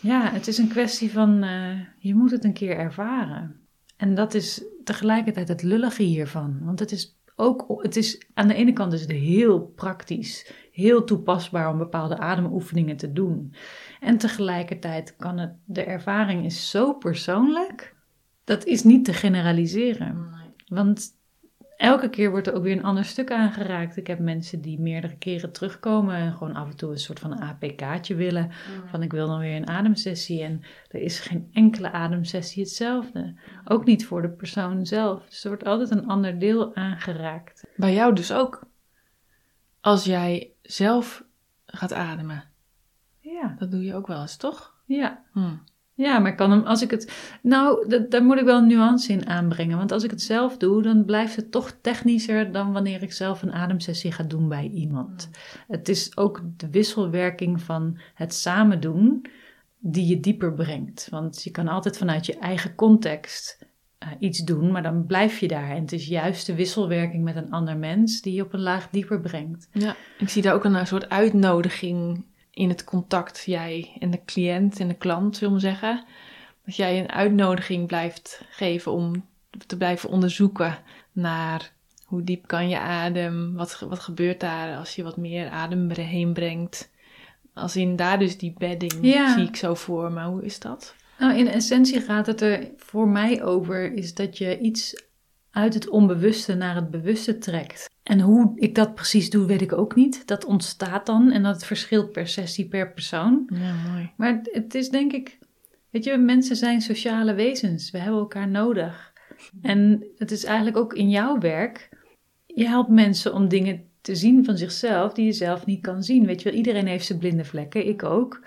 Ja, 0.01 0.29
het 0.31 0.47
is 0.47 0.57
een 0.57 0.67
kwestie 0.67 1.11
van 1.11 1.43
eh, 1.43 1.79
je 1.97 2.15
moet 2.15 2.31
het 2.31 2.43
een 2.43 2.53
keer 2.53 2.77
ervaren. 2.77 3.55
En 3.97 4.15
dat 4.15 4.33
is 4.33 4.63
tegelijkertijd 4.83 5.47
het 5.47 5.63
lullige 5.63 6.03
hiervan. 6.03 6.59
Want 6.61 6.79
het 6.79 6.91
is 6.91 7.17
ook, 7.35 7.65
het 7.81 7.95
is, 7.95 8.25
aan 8.33 8.47
de 8.47 8.53
ene 8.53 8.73
kant 8.73 8.93
is 8.93 9.01
het 9.01 9.11
heel 9.11 9.59
praktisch, 9.61 10.51
heel 10.71 11.03
toepasbaar 11.03 11.69
om 11.71 11.77
bepaalde 11.77 12.17
ademoefeningen 12.17 12.97
te 12.97 13.13
doen. 13.13 13.53
En 13.99 14.17
tegelijkertijd 14.17 15.15
kan 15.15 15.37
het, 15.37 15.53
de 15.65 15.83
ervaring 15.83 16.45
is 16.45 16.69
zo 16.69 16.93
persoonlijk, 16.93 17.92
dat 18.43 18.65
is 18.65 18.83
niet 18.83 19.05
te 19.05 19.13
generaliseren. 19.13 20.31
Want 20.67 21.09
elke 21.77 22.09
keer 22.09 22.29
wordt 22.31 22.47
er 22.47 22.53
ook 22.53 22.63
weer 22.63 22.77
een 22.77 22.83
ander 22.83 23.05
stuk 23.05 23.31
aangeraakt. 23.31 23.97
Ik 23.97 24.07
heb 24.07 24.19
mensen 24.19 24.61
die 24.61 24.79
meerdere 24.79 25.17
keren 25.17 25.51
terugkomen 25.51 26.15
en 26.15 26.33
gewoon 26.33 26.55
af 26.55 26.69
en 26.69 26.75
toe 26.75 26.91
een 26.91 26.99
soort 26.99 27.19
van 27.19 27.39
APK'tje 27.39 28.15
willen. 28.15 28.51
Van 28.85 29.01
ik 29.03 29.11
wil 29.11 29.27
dan 29.27 29.39
weer 29.39 29.55
een 29.55 29.67
ademsessie. 29.67 30.43
En 30.43 30.61
er 30.89 31.01
is 31.01 31.19
geen 31.19 31.49
enkele 31.53 31.91
ademsessie 31.91 32.63
hetzelfde. 32.63 33.35
Ook 33.65 33.85
niet 33.85 34.05
voor 34.05 34.21
de 34.21 34.29
persoon 34.29 34.85
zelf. 34.85 35.25
Dus 35.29 35.43
er 35.43 35.49
wordt 35.49 35.65
altijd 35.65 35.91
een 35.91 36.07
ander 36.07 36.39
deel 36.39 36.75
aangeraakt. 36.75 37.67
Bij 37.75 37.93
jou 37.93 38.15
dus 38.15 38.31
ook. 38.33 38.67
Als 39.81 40.05
jij 40.05 40.51
zelf 40.61 41.23
gaat 41.65 41.93
ademen. 41.93 42.43
Ja, 43.19 43.55
Dat 43.59 43.71
doe 43.71 43.83
je 43.83 43.95
ook 43.95 44.07
wel 44.07 44.21
eens, 44.21 44.37
toch? 44.37 44.73
ja. 44.85 45.23
Hm. 45.31 45.55
Ja, 45.95 46.19
maar 46.19 46.35
kan 46.35 46.51
hem, 46.51 46.63
als 46.63 46.81
ik 46.81 46.91
het. 46.91 47.13
Nou, 47.41 47.87
daar 48.09 48.23
moet 48.23 48.37
ik 48.37 48.45
wel 48.45 48.57
een 48.57 48.67
nuance 48.67 49.11
in 49.11 49.27
aanbrengen. 49.27 49.77
Want 49.77 49.91
als 49.91 50.03
ik 50.03 50.11
het 50.11 50.21
zelf 50.21 50.57
doe, 50.57 50.81
dan 50.81 51.05
blijft 51.05 51.35
het 51.35 51.51
toch 51.51 51.77
technischer 51.81 52.51
dan 52.51 52.71
wanneer 52.71 53.03
ik 53.03 53.13
zelf 53.13 53.41
een 53.41 53.53
ademsessie 53.53 54.11
ga 54.11 54.23
doen 54.23 54.49
bij 54.49 54.69
iemand. 54.73 55.29
Het 55.67 55.89
is 55.89 56.17
ook 56.17 56.41
de 56.57 56.69
wisselwerking 56.69 57.61
van 57.61 57.99
het 58.13 58.33
samen 58.33 58.79
doen 58.79 59.25
die 59.79 60.07
je 60.07 60.19
dieper 60.19 60.53
brengt. 60.53 61.07
Want 61.09 61.43
je 61.43 61.51
kan 61.51 61.67
altijd 61.67 61.97
vanuit 61.97 62.25
je 62.25 62.37
eigen 62.37 62.75
context 62.75 63.65
eh, 63.97 64.09
iets 64.19 64.39
doen, 64.39 64.71
maar 64.71 64.83
dan 64.83 65.05
blijf 65.05 65.39
je 65.39 65.47
daar. 65.47 65.69
En 65.69 65.81
het 65.81 65.91
is 65.91 66.07
juist 66.07 66.45
de 66.45 66.55
wisselwerking 66.55 67.23
met 67.23 67.35
een 67.35 67.51
ander 67.51 67.77
mens 67.77 68.21
die 68.21 68.33
je 68.33 68.43
op 68.43 68.53
een 68.53 68.61
laag 68.61 68.89
dieper 68.89 69.19
brengt. 69.19 69.67
Ja, 69.71 69.95
ik 70.17 70.29
zie 70.29 70.41
daar 70.41 70.53
ook 70.53 70.63
een, 70.63 70.87
soort 70.87 71.09
uitnodiging 71.09 72.25
in 72.53 72.69
het 72.69 72.83
contact, 72.83 73.43
jij 73.45 73.95
en 73.99 74.11
de 74.11 74.21
cliënt 74.25 74.79
en 74.79 74.87
de 74.87 74.93
klant, 74.93 75.37
zullen 75.37 75.53
we 75.53 75.59
zeggen. 75.59 76.05
Dat 76.65 76.75
jij 76.75 76.99
een 76.99 77.11
uitnodiging 77.11 77.87
blijft 77.87 78.45
geven 78.49 78.91
om 78.91 79.25
te 79.67 79.77
blijven 79.77 80.09
onderzoeken 80.09 80.77
naar 81.11 81.71
hoe 82.05 82.23
diep 82.23 82.47
kan 82.47 82.69
je 82.69 82.79
adem, 82.79 83.53
wat, 83.53 83.79
wat 83.79 83.99
gebeurt 83.99 84.39
daar 84.39 84.77
als 84.77 84.95
je 84.95 85.03
wat 85.03 85.17
meer 85.17 85.49
adem 85.49 85.91
heen 85.91 86.33
brengt. 86.33 86.91
Als 87.53 87.75
in 87.75 87.95
daar 87.95 88.19
dus 88.19 88.37
die 88.37 88.53
bedding 88.57 88.93
Ja. 89.01 89.33
zie 89.33 89.47
ik 89.47 89.55
zo 89.55 89.73
voor 89.73 90.11
me. 90.11 90.23
Hoe 90.23 90.43
is 90.43 90.59
dat? 90.59 90.95
Nou, 91.19 91.37
in 91.37 91.47
essentie 91.47 92.01
gaat 92.01 92.25
het 92.25 92.41
er 92.41 92.71
voor 92.77 93.07
mij 93.07 93.43
over, 93.43 93.93
is 93.93 94.13
dat 94.13 94.37
je 94.37 94.59
iets 94.59 95.03
uit 95.53 95.73
het 95.73 95.89
onbewuste 95.89 96.53
naar 96.53 96.75
het 96.75 96.91
bewuste 96.91 97.37
trekt. 97.37 97.89
En 98.03 98.19
hoe 98.19 98.51
ik 98.55 98.75
dat 98.75 98.95
precies 98.95 99.29
doe, 99.29 99.45
weet 99.45 99.61
ik 99.61 99.73
ook 99.73 99.95
niet. 99.95 100.27
Dat 100.27 100.45
ontstaat 100.45 101.05
dan 101.05 101.31
en 101.31 101.43
dat 101.43 101.65
verschilt 101.65 102.11
per 102.11 102.27
sessie, 102.27 102.67
per 102.67 102.93
persoon. 102.93 103.49
Ja, 103.53 103.73
mooi. 103.91 104.11
Maar 104.17 104.39
het- 104.43 104.75
is 104.75 104.89
denk 104.89 105.13
ik, 105.13 105.37
weet 105.89 106.03
je, 106.03 106.17
mensen 106.17 106.55
zijn 106.55 106.81
sociale 106.81 107.33
wezens. 107.33 107.91
We 107.91 107.97
hebben 107.97 108.19
elkaar 108.19 108.47
nodig. 108.47 109.13
En 109.61 110.07
het 110.17 110.31
is 110.31 110.43
eigenlijk 110.43 110.77
ook 110.77 110.93
in 110.93 111.09
jouw 111.09 111.37
werk. 111.39 111.89
Je 112.45 112.67
helpt 112.67 112.89
mensen 112.89 113.33
om 113.33 113.47
dingen 113.47 113.83
te 114.01 114.15
zien 114.15 114.45
van 114.45 114.57
zichzelf 114.57 115.13
die 115.13 115.25
je 115.25 115.31
zelf 115.31 115.65
niet 115.65 115.81
kan 115.81 116.03
zien. 116.03 116.25
Weet 116.25 116.41
je 116.41 116.49
wel, 116.49 116.57
iedereen 116.57 116.87
heeft 116.87 117.05
zijn 117.05 117.19
blinde 117.19 117.45
vlekken, 117.45 117.87
ik 117.87 118.03
ook. 118.03 118.43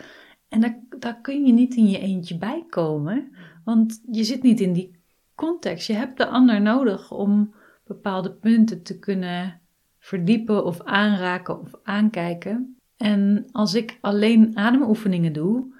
En 0.48 0.60
daar, 0.60 0.80
daar 0.98 1.20
kun 1.20 1.46
je 1.46 1.52
niet 1.52 1.74
in 1.74 1.88
je 1.88 1.98
eentje 1.98 2.38
bij 2.38 2.64
komen, 2.68 3.36
want 3.64 4.00
je 4.10 4.24
zit 4.24 4.42
niet 4.42 4.60
in 4.60 4.72
die 4.72 4.95
context. 5.36 5.86
Je 5.86 5.94
hebt 5.94 6.18
de 6.18 6.26
ander 6.26 6.60
nodig 6.60 7.10
om 7.10 7.54
bepaalde 7.84 8.32
punten 8.32 8.82
te 8.82 8.98
kunnen 8.98 9.60
verdiepen 9.98 10.64
of 10.64 10.82
aanraken 10.82 11.60
of 11.60 11.70
aankijken. 11.82 12.76
En 12.96 13.48
als 13.52 13.74
ik 13.74 13.98
alleen 14.00 14.56
ademoefeningen 14.56 15.32
doe, 15.32 15.74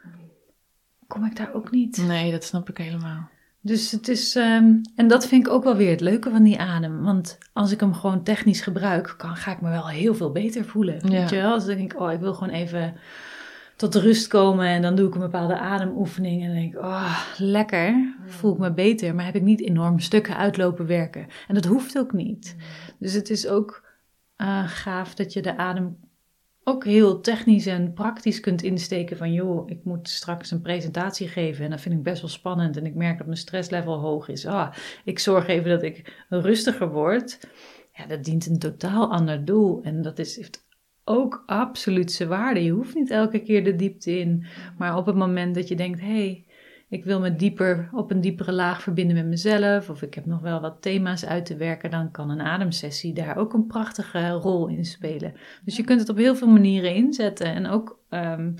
kom 1.06 1.24
ik 1.24 1.36
daar 1.36 1.54
ook 1.54 1.70
niet. 1.70 2.04
Nee, 2.06 2.30
dat 2.30 2.44
snap 2.44 2.68
ik 2.68 2.78
helemaal. 2.78 3.28
Dus 3.60 3.90
het 3.90 4.08
is, 4.08 4.36
ehm, 4.36 4.74
en 4.94 5.08
dat 5.08 5.26
vind 5.26 5.46
ik 5.46 5.52
ook 5.52 5.64
wel 5.64 5.76
weer 5.76 5.90
het 5.90 6.00
leuke 6.00 6.30
van 6.30 6.42
die 6.42 6.60
adem. 6.60 7.02
Want 7.02 7.38
als 7.52 7.72
ik 7.72 7.80
hem 7.80 7.94
gewoon 7.94 8.22
technisch 8.22 8.60
gebruik, 8.60 9.14
kan, 9.16 9.36
ga 9.36 9.52
ik 9.52 9.60
me 9.60 9.70
wel 9.70 9.88
heel 9.88 10.14
veel 10.14 10.32
beter 10.32 10.64
voelen. 10.64 10.98
Ja. 11.02 11.08
Weet 11.08 11.30
je 11.30 11.36
wel? 11.36 11.52
Als 11.52 11.66
ik 11.66 11.76
denk, 11.76 12.00
oh, 12.00 12.12
ik 12.12 12.20
wil 12.20 12.34
gewoon 12.34 12.54
even 12.54 12.96
tot 13.76 13.94
rust 13.94 14.26
komen 14.26 14.66
en 14.66 14.82
dan 14.82 14.94
doe 14.94 15.08
ik 15.08 15.14
een 15.14 15.20
bepaalde 15.20 15.58
ademoefening. 15.58 16.40
En 16.40 16.46
dan 16.46 16.56
denk 16.56 16.74
ik, 16.74 16.80
oh, 16.80 17.20
lekker, 17.38 18.14
voel 18.26 18.52
ik 18.52 18.58
me 18.58 18.72
beter. 18.72 19.14
Maar 19.14 19.24
heb 19.24 19.34
ik 19.34 19.42
niet 19.42 19.60
enorm 19.60 19.98
stukken 19.98 20.36
uitlopen 20.36 20.86
werken. 20.86 21.26
En 21.48 21.54
dat 21.54 21.64
hoeft 21.64 21.98
ook 21.98 22.12
niet. 22.12 22.56
Dus 22.98 23.12
het 23.12 23.30
is 23.30 23.48
ook 23.48 23.84
eh, 24.36 24.68
gaaf 24.68 25.14
dat 25.14 25.32
je 25.32 25.42
de 25.42 25.56
adem 25.56 25.96
ook 26.68 26.84
heel 26.84 27.20
technisch 27.20 27.66
en 27.66 27.92
praktisch 27.92 28.40
kunt 28.40 28.62
insteken 28.62 29.16
van 29.16 29.32
joh, 29.32 29.70
ik 29.70 29.84
moet 29.84 30.08
straks 30.08 30.50
een 30.50 30.62
presentatie 30.62 31.28
geven 31.28 31.64
en 31.64 31.70
dat 31.70 31.80
vind 31.80 31.94
ik 31.94 32.02
best 32.02 32.20
wel 32.20 32.30
spannend 32.30 32.76
en 32.76 32.86
ik 32.86 32.94
merk 32.94 33.18
dat 33.18 33.26
mijn 33.26 33.38
stresslevel 33.38 33.98
hoog 33.98 34.28
is. 34.28 34.46
Ah, 34.46 34.72
ik 35.04 35.18
zorg 35.18 35.46
even 35.46 35.70
dat 35.70 35.82
ik 35.82 36.24
rustiger 36.28 36.90
word. 36.90 37.38
Ja, 37.92 38.06
dat 38.06 38.24
dient 38.24 38.46
een 38.46 38.58
totaal 38.58 39.12
ander 39.12 39.44
doel 39.44 39.82
en 39.82 40.02
dat 40.02 40.18
is, 40.18 40.36
heeft 40.36 40.65
ook 41.08 41.42
absoluut 41.46 42.12
zijn 42.12 42.28
waarde. 42.28 42.64
Je 42.64 42.70
hoeft 42.70 42.94
niet 42.94 43.10
elke 43.10 43.38
keer 43.38 43.64
de 43.64 43.76
diepte 43.76 44.18
in, 44.18 44.46
maar 44.78 44.96
op 44.96 45.06
het 45.06 45.16
moment 45.16 45.54
dat 45.54 45.68
je 45.68 45.76
denkt, 45.76 46.00
hé, 46.00 46.06
hey, 46.06 46.44
ik 46.88 47.04
wil 47.04 47.20
me 47.20 47.36
dieper 47.36 47.88
op 47.92 48.10
een 48.10 48.20
diepere 48.20 48.52
laag 48.52 48.82
verbinden 48.82 49.16
met 49.16 49.26
mezelf, 49.26 49.90
of 49.90 50.02
ik 50.02 50.14
heb 50.14 50.26
nog 50.26 50.40
wel 50.40 50.60
wat 50.60 50.82
thema's 50.82 51.24
uit 51.24 51.46
te 51.46 51.56
werken, 51.56 51.90
dan 51.90 52.10
kan 52.10 52.30
een 52.30 52.40
ademsessie 52.40 53.12
daar 53.12 53.36
ook 53.36 53.52
een 53.52 53.66
prachtige 53.66 54.30
rol 54.30 54.68
in 54.68 54.84
spelen. 54.84 55.34
Dus 55.64 55.76
je 55.76 55.84
kunt 55.84 56.00
het 56.00 56.08
op 56.08 56.16
heel 56.16 56.36
veel 56.36 56.48
manieren 56.48 56.94
inzetten 56.94 57.46
en 57.46 57.66
ook 57.66 57.98
ehm, 58.08 58.52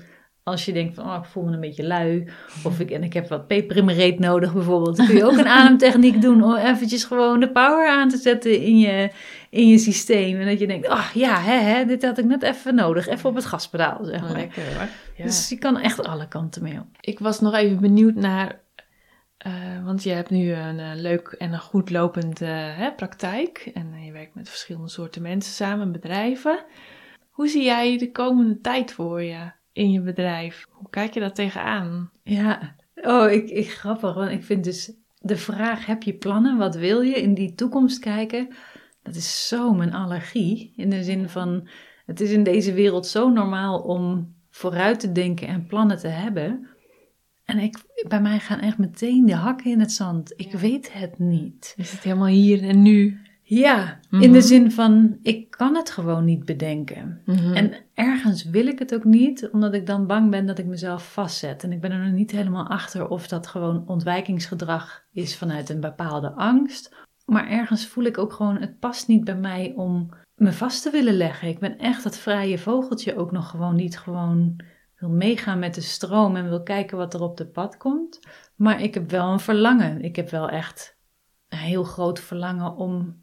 als 0.47 0.65
je 0.65 0.73
denkt 0.73 0.95
van, 0.95 1.05
oh, 1.05 1.17
ik 1.19 1.25
voel 1.25 1.43
me 1.43 1.53
een 1.53 1.59
beetje 1.59 1.87
lui. 1.87 2.27
Of 2.63 2.79
ik, 2.79 2.91
en 2.91 3.03
ik 3.03 3.13
heb 3.13 3.27
wat 3.27 3.47
peper 3.47 3.77
in 3.77 3.85
mijn 3.85 3.97
reet 3.97 4.19
nodig 4.19 4.53
bijvoorbeeld. 4.53 4.97
Dan 4.97 5.05
kun 5.05 5.15
je 5.15 5.25
ook 5.25 5.37
een 5.37 5.47
ademtechniek 5.59 6.21
doen 6.21 6.43
om 6.43 6.55
eventjes 6.55 7.03
gewoon 7.03 7.39
de 7.39 7.51
power 7.51 7.89
aan 7.89 8.09
te 8.09 8.17
zetten 8.17 8.61
in 8.61 8.77
je, 8.77 9.11
in 9.49 9.67
je 9.67 9.77
systeem. 9.77 10.39
En 10.39 10.47
dat 10.47 10.59
je 10.59 10.67
denkt, 10.67 10.89
oh 10.89 11.09
ja, 11.13 11.39
hè, 11.39 11.57
hè, 11.57 11.85
dit 11.85 12.05
had 12.05 12.17
ik 12.17 12.25
net 12.25 12.43
even 12.43 12.75
nodig. 12.75 13.07
Even 13.07 13.29
op 13.29 13.35
het 13.35 13.45
gaspedaal, 13.45 14.05
zeg 14.05 14.21
maar. 14.21 14.31
Lekker 14.31 14.63
hoor. 14.63 14.87
Ja. 15.17 15.23
Dus 15.23 15.49
je 15.49 15.57
kan 15.57 15.77
echt 15.77 16.03
alle 16.03 16.27
kanten 16.27 16.63
mee 16.63 16.79
op. 16.79 16.87
Ik 16.99 17.19
was 17.19 17.39
nog 17.39 17.53
even 17.53 17.79
benieuwd 17.79 18.15
naar, 18.15 18.59
eh, 19.37 19.51
want 19.85 20.03
je 20.03 20.11
hebt 20.11 20.29
nu 20.29 20.51
een 20.51 20.79
eh, 20.79 20.91
leuk 20.95 21.27
en 21.27 21.53
een 21.53 21.59
goed 21.59 21.89
lopende 21.89 22.45
hè, 22.45 22.91
praktijk. 22.91 23.71
En 23.73 23.93
eh, 23.93 24.05
je 24.05 24.11
werkt 24.11 24.35
met 24.35 24.49
verschillende 24.49 24.89
soorten 24.89 25.21
mensen 25.21 25.53
samen, 25.53 25.91
bedrijven. 25.91 26.65
Hoe 27.29 27.47
zie 27.47 27.63
jij 27.63 27.97
de 27.97 28.11
komende 28.11 28.61
tijd 28.61 28.93
voor 28.93 29.23
je 29.23 29.55
in 29.77 29.91
je 29.91 30.01
bedrijf? 30.01 30.67
Hoe 30.69 30.89
kijk 30.89 31.13
je 31.13 31.19
daar 31.19 31.33
tegenaan? 31.33 32.11
Ja, 32.23 32.75
oh, 32.95 33.31
ik, 33.31 33.49
ik 33.49 33.69
grappig, 33.71 34.13
want 34.13 34.31
ik 34.31 34.43
vind 34.43 34.63
dus 34.63 34.91
de 35.19 35.37
vraag: 35.37 35.85
heb 35.85 36.03
je 36.03 36.13
plannen? 36.13 36.57
Wat 36.57 36.75
wil 36.75 37.01
je 37.01 37.15
in 37.15 37.33
die 37.33 37.55
toekomst 37.55 37.99
kijken? 37.99 38.47
Dat 39.03 39.15
is 39.15 39.47
zo 39.47 39.73
mijn 39.73 39.93
allergie. 39.93 40.73
In 40.75 40.89
de 40.89 41.03
zin 41.03 41.29
van: 41.29 41.67
het 42.05 42.21
is 42.21 42.31
in 42.31 42.43
deze 42.43 42.73
wereld 42.73 43.07
zo 43.07 43.29
normaal 43.29 43.79
om 43.79 44.35
vooruit 44.49 44.99
te 44.99 45.11
denken 45.11 45.47
en 45.47 45.65
plannen 45.65 45.97
te 45.97 46.07
hebben. 46.07 46.67
En 47.45 47.59
ik, 47.59 47.77
bij 48.07 48.21
mij 48.21 48.39
gaan 48.39 48.59
echt 48.59 48.77
meteen 48.77 49.25
de 49.25 49.35
hakken 49.35 49.71
in 49.71 49.79
het 49.79 49.91
zand. 49.91 50.33
Ik 50.35 50.51
weet 50.51 50.93
het 50.93 51.19
niet. 51.19 51.73
Is 51.77 51.91
het 51.91 52.03
helemaal 52.03 52.27
hier 52.27 52.63
en 52.63 52.81
nu? 52.81 53.19
Ja, 53.49 53.99
in 54.09 54.17
Mhm. 54.17 54.31
de 54.31 54.41
zin 54.41 54.71
van: 54.71 55.17
ik 55.21 55.49
kan 55.51 55.75
het 55.75 55.89
gewoon 55.89 56.25
niet 56.25 56.45
bedenken. 56.45 57.21
Mhm. 57.25 57.53
En 57.53 57.73
ergens 57.93 58.43
wil 58.43 58.67
ik 58.67 58.79
het 58.79 58.93
ook 58.93 59.03
niet, 59.03 59.49
omdat 59.51 59.73
ik 59.73 59.85
dan 59.85 60.07
bang 60.07 60.29
ben 60.29 60.45
dat 60.45 60.57
ik 60.57 60.65
mezelf 60.65 61.11
vastzet. 61.13 61.63
En 61.63 61.71
ik 61.71 61.81
ben 61.81 61.91
er 61.91 62.03
nog 62.05 62.13
niet 62.13 62.31
helemaal 62.31 62.67
achter 62.67 63.07
of 63.07 63.27
dat 63.27 63.47
gewoon 63.47 63.87
ontwijkingsgedrag 63.87 65.03
is 65.11 65.37
vanuit 65.37 65.69
een 65.69 65.79
bepaalde 65.79 66.31
angst. 66.31 66.95
Maar 67.25 67.47
ergens 67.47 67.87
voel 67.87 68.03
ik 68.03 68.17
ook 68.17 68.33
gewoon, 68.33 68.57
het 68.57 68.79
past 68.79 69.07
niet 69.07 69.23
bij 69.23 69.35
mij 69.37 69.73
om 69.75 70.09
me 70.35 70.53
vast 70.53 70.83
te 70.83 70.91
willen 70.91 71.17
leggen. 71.17 71.47
Ik 71.47 71.59
ben 71.59 71.77
echt 71.77 72.03
dat 72.03 72.17
vrije 72.17 72.57
vogeltje 72.57 73.15
ook 73.17 73.31
nog 73.31 73.49
gewoon 73.49 73.75
niet 73.75 73.97
gewoon 73.99 74.59
wil 74.97 75.09
meegaan 75.09 75.59
met 75.59 75.73
de 75.75 75.81
stroom 75.81 76.35
en 76.35 76.49
wil 76.49 76.63
kijken 76.63 76.97
wat 76.97 77.13
er 77.13 77.21
op 77.21 77.37
de 77.37 77.45
pad 77.47 77.77
komt. 77.77 78.19
Maar 78.55 78.81
ik 78.81 78.93
heb 78.93 79.11
wel 79.11 79.31
een 79.31 79.39
verlangen. 79.39 80.01
Ik 80.01 80.15
heb 80.15 80.29
wel 80.29 80.49
echt 80.49 80.97
een 81.49 81.57
heel 81.57 81.83
groot 81.83 82.19
verlangen 82.19 82.75
om 82.75 83.15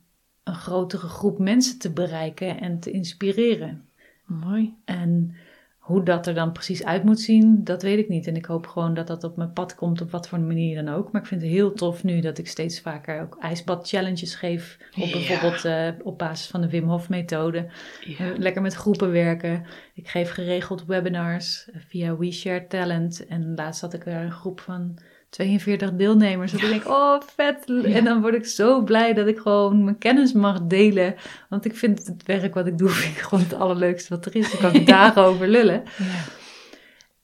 een 0.44 0.54
grotere 0.54 1.07
groep 1.09 1.38
mensen 1.38 1.78
te 1.78 1.90
bereiken 1.92 2.61
en 2.61 2.80
te 2.80 2.90
inspireren. 2.90 3.85
Mooi. 4.24 4.74
En 4.85 5.35
hoe 5.78 6.02
dat 6.02 6.26
er 6.26 6.35
dan 6.35 6.52
precies 6.52 6.85
uit 6.85 7.04
moet 7.04 7.20
zien, 7.20 7.64
dat 7.64 7.83
weet 7.83 7.98
ik 7.98 8.09
niet. 8.09 8.26
En 8.26 8.37
ik 8.37 8.44
hoop 8.44 8.66
gewoon 8.66 8.94
dat 8.94 9.07
dat 9.07 9.24
op 9.24 9.37
mijn 9.37 9.52
pad 9.52 9.74
komt, 9.74 10.00
op 10.00 10.11
wat 10.11 10.28
voor 10.28 10.40
manier 10.40 10.85
dan 10.85 10.94
ook. 10.94 11.12
Maar 11.12 11.20
ik 11.20 11.26
vind 11.26 11.42
het 11.42 11.50
heel 11.50 11.72
tof 11.72 12.04
nu 12.04 12.20
dat 12.20 12.38
ik 12.38 12.48
steeds 12.48 12.80
vaker 12.80 13.20
ook 13.20 13.37
ijsbad 13.40 13.88
challenges 13.88 14.35
geef. 14.35 14.78
Op 14.96 15.04
Ja. 15.04 15.12
bijvoorbeeld 15.12 15.64
eh, 15.64 15.88
op 16.02 16.18
basis 16.18 16.46
van 16.46 16.61
de 16.61 16.68
Wim 16.68 16.88
Hof 16.88 17.09
methode. 17.09 17.70
Ja. 18.04 18.16
Eh, 18.18 18.38
Lekker 18.38 18.62
met 18.62 18.74
groepen 18.74 19.11
werken. 19.11 19.64
Ik 19.94 20.09
geef 20.09 20.30
geregeld 20.30 20.85
webinars 20.85 21.70
eh, 21.70 21.80
via 21.88 22.16
We 22.16 22.33
Share 22.33 22.66
Talent. 22.66 23.26
En 23.26 23.54
laatst 23.54 23.80
had 23.80 23.94
ik 23.94 24.07
er 24.07 24.22
een 24.24 24.33
groep 24.33 24.61
van 24.61 24.98
42 25.35 25.92
deelnemers. 25.92 26.53
Dat 26.53 26.62
ik 26.62 26.68
denk, 26.68 26.88
oh 26.88 27.20
vet. 27.37 27.64
En 27.85 28.05
dan 28.05 28.20
word 28.20 28.35
ik 28.35 28.47
zo 28.47 28.83
blij 28.83 29.14
dat 29.14 29.27
ik 29.27 29.38
gewoon 29.38 29.85
mijn 29.85 29.99
kennis 29.99 30.33
mag 30.33 30.62
delen. 30.62 31.14
Want 31.49 31.64
ik 31.64 31.77
vind 31.77 32.07
het 32.07 32.23
werk 32.27 32.55
wat 32.55 32.66
ik 32.66 32.79
doe, 32.79 32.88
vind 33.01 33.16
ik 33.16 33.23
gewoon 33.23 33.44
het 33.44 33.55
allerleukste 33.55 34.14
wat 34.14 34.27
er 34.27 34.37
is. 34.37 34.51
Daar 34.51 34.61
kan 34.61 34.81
ik 34.81 34.87
dagen 34.97 35.23
over 35.23 35.49
lullen. 35.49 35.83
Ja. 35.99 36.05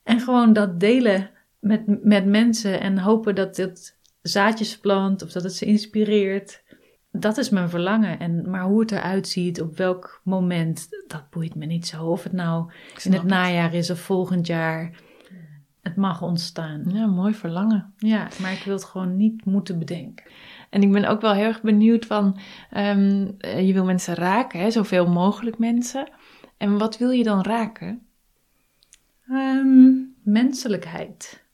En 0.03 0.21
gewoon 0.21 0.53
dat 0.53 0.81
delen 0.81 1.31
met, 1.59 2.05
met 2.05 2.27
mensen 2.27 2.81
en 2.81 2.99
hopen 2.99 3.35
dat 3.35 3.57
het 3.57 3.97
zaadjes 4.23 4.79
plant 4.79 5.23
of 5.23 5.33
dat 5.33 5.43
het 5.43 5.55
ze 5.55 5.65
inspireert. 5.65 6.63
Dat 7.13 7.39
is 7.39 7.51
mijn 7.51 7.69
verlangen. 7.69 8.19
En, 8.19 8.51
maar 8.51 8.63
hoe 8.63 8.81
het 8.81 8.93
eruit 8.93 9.29
ziet, 9.29 9.61
op 9.61 9.77
welk 9.77 10.21
moment, 10.25 10.89
dat 11.07 11.31
boeit 11.31 11.55
me 11.55 11.67
niet 11.67 11.87
zo. 11.87 12.05
Of 12.05 12.23
het 12.23 12.33
nou 12.33 12.71
in 13.03 13.13
het 13.13 13.25
najaar 13.25 13.75
is 13.75 13.91
of 13.91 13.99
volgend 13.99 14.47
jaar. 14.47 14.91
Het 15.83 15.97
mag 15.97 16.23
ontstaan. 16.23 16.85
Ja, 16.87 17.07
mooi 17.07 17.35
verlangen. 17.35 17.95
Ja, 17.99 18.29
maar 18.41 18.53
ik 18.53 18.63
wil 18.65 18.75
het 18.75 18.85
gewoon 18.85 19.17
niet 19.17 19.45
moeten 19.45 19.79
bedenken. 19.79 20.27
En 20.71 20.83
ik 20.83 20.93
ben 20.93 21.05
ook 21.05 21.21
wel 21.21 21.33
heel 21.33 21.45
erg 21.45 21.63
benieuwd 21.63 22.07
van, 22.07 22.39
ehm, 22.71 23.31
eh, 23.39 23.67
je 23.67 23.73
wil 23.73 23.85
mensen 23.85 24.15
raken, 24.15 24.61
hè? 24.61 24.71
zoveel 24.71 25.09
mogelijk 25.09 25.59
mensen. 25.59 26.11
En 26.57 26.79
wat 26.79 26.99
wil 26.99 27.11
je 27.11 27.23
dan 27.23 27.43
raken? 27.43 28.07
Ehm, 29.29 29.93
menselijkheid. 30.23 31.45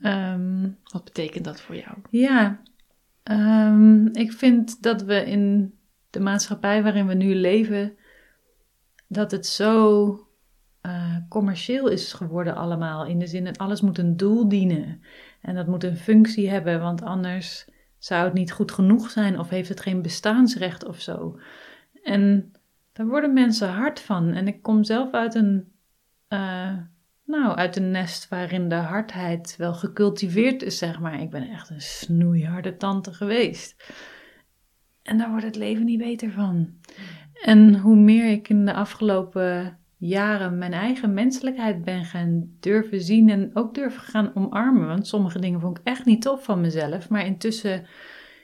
Ehm, 0.00 0.68
Wat 0.92 1.04
betekent 1.04 1.44
dat 1.44 1.60
voor 1.60 1.76
jou? 1.76 1.96
Ja, 2.10 2.60
ik 4.12 4.32
vind 4.32 4.82
dat 4.82 5.02
we 5.02 5.24
in 5.24 5.74
de 6.10 6.20
maatschappij 6.20 6.82
waarin 6.82 7.06
we 7.06 7.14
nu 7.14 7.34
leven, 7.34 7.96
dat 9.08 9.30
het 9.30 9.46
zo 9.46 10.26
eh, 10.82 11.16
commercieel 11.28 11.88
is 11.88 12.12
geworden 12.12 12.54
allemaal. 12.54 13.06
In 13.06 13.18
de 13.18 13.26
zin 13.26 13.44
dat 13.44 13.58
alles 13.58 13.80
moet 13.80 13.98
een 13.98 14.16
doel 14.16 14.48
dienen. 14.48 15.02
En 15.40 15.54
dat 15.54 15.66
moet 15.66 15.84
een 15.84 15.96
functie 15.96 16.50
hebben, 16.50 16.80
want 16.80 17.02
anders 17.02 17.68
zou 17.98 18.24
het 18.24 18.34
niet 18.34 18.52
goed 18.52 18.72
genoeg 18.72 19.10
zijn 19.10 19.38
of 19.38 19.48
heeft 19.48 19.68
het 19.68 19.80
geen 19.80 20.02
bestaansrecht 20.02 20.84
of 20.84 21.00
zo. 21.00 21.40
En 22.02 22.52
daar 22.92 23.06
worden 23.06 23.32
mensen 23.32 23.68
hard 23.68 24.00
van. 24.00 24.32
En 24.32 24.46
ik 24.46 24.62
kom 24.62 24.84
zelf 24.84 25.12
uit 25.12 25.34
een, 25.34 25.72
eh, 26.28 26.76
nou, 27.24 27.56
uit 27.56 27.76
een 27.76 27.90
nest 27.90 28.28
waarin 28.28 28.68
de 28.68 28.74
hardheid 28.74 29.54
wel 29.56 29.74
gecultiveerd 29.74 30.62
is, 30.62 30.78
zeg 30.78 31.00
maar. 31.00 31.20
Ik 31.20 31.30
ben 31.30 31.48
echt 31.48 31.70
een 31.70 31.80
snoeiharde 31.80 32.76
tante 32.76 33.12
geweest. 33.12 33.92
En 35.02 35.18
daar 35.18 35.30
wordt 35.30 35.44
het 35.44 35.56
leven 35.56 35.84
niet 35.84 35.98
beter 35.98 36.30
van. 36.30 36.74
En 37.42 37.78
hoe 37.78 37.96
meer 37.96 38.30
ik 38.30 38.48
in 38.48 38.64
de 38.64 38.74
afgelopen 38.74 39.78
jaren 40.06 40.58
mijn 40.58 40.72
eigen 40.72 41.14
menselijkheid 41.14 41.84
ben 41.84 42.04
gaan 42.04 42.50
durven 42.60 43.00
zien 43.00 43.28
en 43.30 43.50
ook 43.54 43.74
durven 43.74 44.00
gaan 44.00 44.34
omarmen. 44.34 44.86
Want 44.86 45.06
sommige 45.06 45.38
dingen 45.38 45.60
vond 45.60 45.78
ik 45.78 45.84
echt 45.86 46.04
niet 46.04 46.22
tof 46.22 46.44
van 46.44 46.60
mezelf. 46.60 47.08
Maar 47.08 47.26
intussen, 47.26 47.86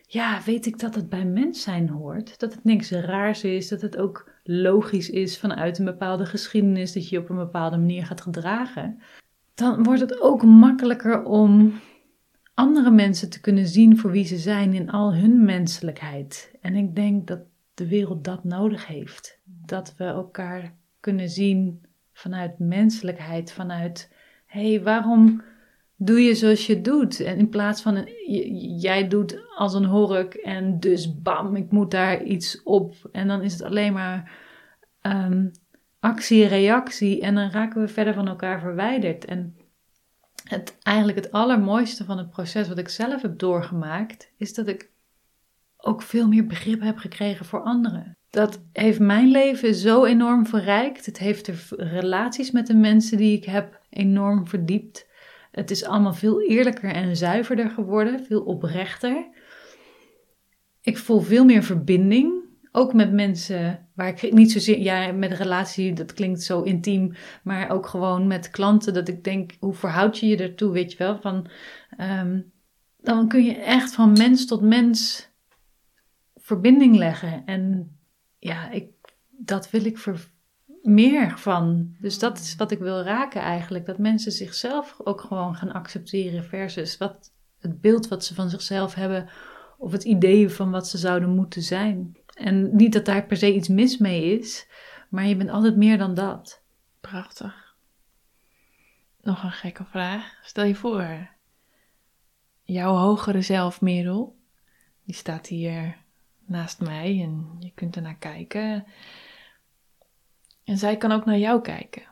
ja, 0.07 0.40
weet 0.44 0.66
ik 0.66 0.79
dat 0.79 0.94
het 0.94 1.09
bij 1.09 1.25
mens 1.25 1.62
zijn 1.62 1.88
hoort. 1.88 2.38
Dat 2.38 2.55
het 2.55 2.64
niks 2.64 2.90
raars 2.90 3.44
is. 3.44 3.68
Dat 3.68 3.81
het 3.81 3.97
ook 3.97 4.31
logisch 4.44 5.11
is 5.11 5.38
vanuit 5.38 5.79
een 5.79 5.85
bepaalde 5.85 6.27
geschiedenis 6.27 6.92
dat 6.92 7.09
je 7.09 7.16
je 7.16 7.23
op 7.23 7.31
een 7.31 7.37
bepaalde 7.37 7.77
manier 7.77 8.07
gaat 8.07 8.21
gedragen. 8.21 8.99
Dan 9.55 9.83
wordt 9.83 10.01
het 10.01 10.21
ook 10.21 10.42
makkelijker 10.42 11.25
om 11.25 11.81
andere 12.55 12.90
mensen 12.90 13.31
te 13.31 13.40
kunnen 13.40 13.66
zien 13.66 13.99
voor 13.99 14.11
wie 14.11 14.25
ze 14.25 14.37
zijn 14.37 14.75
in 14.75 14.90
al 14.90 15.14
hun 15.14 15.44
menselijkheid. 15.44 16.53
En 16.61 16.75
ik 16.75 16.94
denk 16.94 17.27
dat 17.27 17.40
de 17.75 17.88
wereld 17.88 18.25
dat 18.25 18.44
nodig 18.44 18.87
heeft. 18.87 19.40
Dat 19.44 19.94
we 19.97 20.05
elkaar 20.05 20.77
kunnen 21.09 21.29
zien 21.29 21.81
vanuit 22.12 22.59
menselijkheid, 22.59 23.53
vanuit 23.53 24.12
hé, 24.47 24.68
hey, 24.71 24.83
waarom 24.83 25.42
doe 25.97 26.21
je 26.21 26.35
zoals 26.35 26.66
je 26.66 26.81
doet? 26.81 27.21
En 27.21 27.38
in 27.38 27.49
plaats 27.49 27.83
van 27.83 28.09
j- 28.27 28.79
jij 28.81 29.09
doet 29.09 29.40
als 29.57 29.75
een 29.75 29.85
hork 29.85 30.35
en 30.35 30.81
dus 30.81 31.23
bam, 31.23 31.57
ik 31.57 31.71
moet 31.71 31.90
daar 31.90 32.23
iets 32.23 32.62
op. 32.62 32.94
En 33.12 33.29
dan 33.29 33.42
is 33.42 33.53
het 33.53 33.62
alleen 33.62 33.92
maar 33.92 34.33
ehm, 35.01 35.49
actie, 36.01 36.47
reactie 36.47 37.21
en 37.21 37.35
dan 37.35 37.51
raken 37.51 37.81
we 37.81 37.88
verder 37.88 38.14
van 38.14 38.29
elkaar 38.29 38.61
verwijderd. 38.61 39.25
En 39.25 39.57
het, 40.44 40.79
eigenlijk 40.83 41.18
het 41.18 41.33
allermooiste 41.33 42.05
van 42.05 42.18
het 42.18 42.31
proces 42.31 42.68
wat 42.68 42.79
ik 42.79 42.88
zelf 42.88 43.23
heb 43.23 43.38
doorgemaakt, 43.38 44.33
is 44.37 44.55
dat 44.55 44.66
ik 44.66 44.90
ook 45.77 46.03
veel 46.03 46.29
meer 46.29 46.47
begrip 46.47 46.81
heb 46.81 46.99
gekregen 46.99 47.47
voor 47.47 47.62
anderen. 47.62 48.17
Dat 48.31 48.62
heeft 48.73 48.99
mijn 48.99 49.29
leven 49.29 49.75
zo 49.75 50.05
enorm 50.05 50.47
verrijkt. 50.47 51.07
Het 51.07 51.19
heeft 51.19 51.47
de 51.47 51.85
relaties 51.85 52.51
met 52.51 52.67
de 52.67 52.75
mensen 52.75 53.17
die 53.17 53.37
ik 53.37 53.45
heb 53.45 53.81
enorm 53.91 54.47
verdiept. 54.49 55.07
Het 55.51 55.71
is 55.71 55.85
allemaal 55.85 56.14
veel 56.14 56.43
eerlijker 56.43 56.93
en 56.93 57.17
zuiverder 57.17 57.71
geworden, 57.71 58.25
veel 58.25 58.41
oprechter. 58.41 59.27
Ik 60.81 60.99
voel 60.99 61.21
veel 61.21 61.45
meer 61.45 61.62
verbinding, 61.62 62.33
ook 62.73 62.95
met 62.95 63.12
mensen 63.12 63.88
waar 63.95 64.09
ik 64.09 64.33
niet 64.33 64.53
zozeer, 64.53 64.79
ja, 64.79 65.12
met 65.12 65.33
relatie, 65.33 65.93
dat 65.93 66.12
klinkt 66.12 66.43
zo 66.43 66.62
intiem, 66.62 67.12
maar 67.43 67.71
ook 67.71 67.87
gewoon 67.87 68.27
met 68.27 68.51
klanten, 68.51 68.95
dat 68.95 69.09
ik 69.09 69.25
denk, 69.25 69.53
hoe 69.61 69.75
verhoud 69.75 70.19
je 70.19 70.27
je 70.27 70.37
ertoe, 70.37 70.73
weet 70.73 70.93
je 70.93 70.99
wel? 70.99 71.21
Van, 71.21 71.47
ehm, 71.97 72.41
dan 73.01 73.29
kun 73.29 73.45
je 73.45 73.55
echt 73.55 73.95
van 73.95 74.12
mens 74.12 74.47
tot 74.47 74.62
mens 74.62 75.29
verbinding 76.35 76.97
leggen. 76.97 77.43
En 77.45 77.93
ja, 78.49 78.71
ik, 78.71 78.91
dat 79.29 79.71
wil 79.71 79.85
ik 79.85 79.99
meer 80.83 81.39
van. 81.39 81.95
Dus 82.01 82.19
dat 82.19 82.39
is 82.39 82.57
wat 82.57 82.71
ik 82.71 82.79
wil 82.79 83.03
raken 83.03 83.41
eigenlijk. 83.41 83.87
Dat 83.87 83.99
mensen 83.99 84.33
zichzelf 84.33 84.97
ook 85.05 85.21
gewoon 85.21 85.55
gaan 85.55 85.73
accepteren 85.73 86.45
versus 86.45 86.97
wat, 86.97 87.33
het 87.59 87.81
beeld 87.81 88.09
wat 88.09 88.25
ze 88.25 88.35
van 88.35 88.51
zichzelf 88.51 88.95
hebben 88.95 89.29
of 89.79 89.93
het 89.93 90.05
idee 90.05 90.49
van 90.49 90.71
wat 90.71 90.89
ze 90.89 90.99
zouden 90.99 91.35
moeten 91.35 91.63
zijn. 91.63 92.17
En 92.35 92.77
niet 92.77 92.93
dat 92.93 93.05
daar 93.05 93.27
per 93.27 93.37
se 93.37 93.55
iets 93.55 93.69
mis 93.69 93.99
mee 93.99 94.39
is, 94.39 94.69
maar 95.09 95.27
je 95.27 95.37
bent 95.37 95.51
altijd 95.51 95.77
meer 95.77 95.99
dan 95.99 96.15
dat. 96.15 96.63
Prachtig. 97.01 97.77
Nog 99.21 99.43
een 99.43 99.53
gekke 99.53 99.85
vraag. 99.85 100.39
Stel 100.43 100.65
je 100.65 100.75
voor, 100.75 101.29
jouw 102.63 102.95
hogere 102.95 103.43
zelf, 103.43 103.81
die 103.81 105.15
staat 105.15 105.47
hier 105.47 105.97
naast 106.49 106.81
mij 106.81 107.23
en 107.23 107.57
je 107.59 107.73
kunt 107.75 107.97
er 107.97 108.03
naar 108.03 108.17
kijken. 108.17 108.87
En 110.65 110.79
zij 110.79 110.97
kan 110.97 111.13
ook 111.13 111.25
naar 111.25 111.39
jou 111.39 111.61
kijken. 111.61 112.03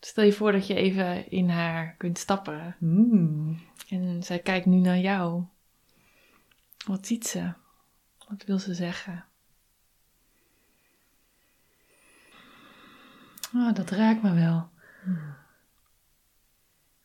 Stel 0.00 0.24
je 0.24 0.32
voor 0.32 0.52
dat 0.52 0.66
je 0.66 0.74
even 0.74 1.30
in 1.30 1.48
haar 1.48 1.94
kunt 1.98 2.18
stappen. 2.18 2.76
Mm. 2.78 3.60
En 3.88 4.22
zij 4.22 4.38
kijkt 4.38 4.66
nu 4.66 4.76
naar 4.76 4.98
jou. 4.98 5.44
Wat 6.86 7.06
ziet 7.06 7.26
ze? 7.26 7.52
Wat 8.28 8.44
wil 8.44 8.58
ze 8.58 8.74
zeggen? 8.74 9.24
Oh, 13.54 13.74
dat 13.74 13.90
raakt 13.90 14.22
me 14.22 14.34
wel. 14.34 14.70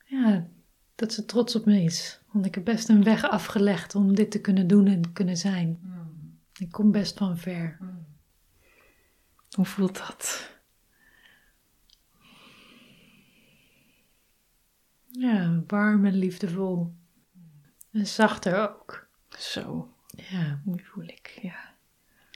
Ja, 0.04 0.46
dat 0.94 1.12
ze 1.12 1.24
trots 1.24 1.56
op 1.56 1.64
me 1.64 1.82
is. 1.82 2.20
Want 2.32 2.46
ik 2.46 2.54
heb 2.54 2.64
best 2.64 2.88
een 2.88 3.04
weg 3.04 3.28
afgelegd 3.30 3.94
om 3.94 4.14
dit 4.14 4.30
te 4.30 4.40
kunnen 4.40 4.66
doen 4.66 4.86
en 4.86 5.12
kunnen 5.12 5.36
zijn. 5.36 5.80
Ik 6.58 6.70
kom 6.70 6.92
best 6.92 7.18
van 7.18 7.38
ver. 7.38 7.78
Hoe 9.50 9.64
voelt 9.64 9.98
dat? 9.98 10.50
Ja, 15.06 15.62
warm 15.66 16.04
en 16.06 16.14
liefdevol. 16.14 16.94
En 17.92 18.06
zachter 18.06 18.70
ook. 18.70 19.06
Zo, 19.38 19.94
Ja. 20.06 20.60
nu 20.64 20.82
voel 20.84 21.04
ik, 21.04 21.38
ja. 21.42 21.74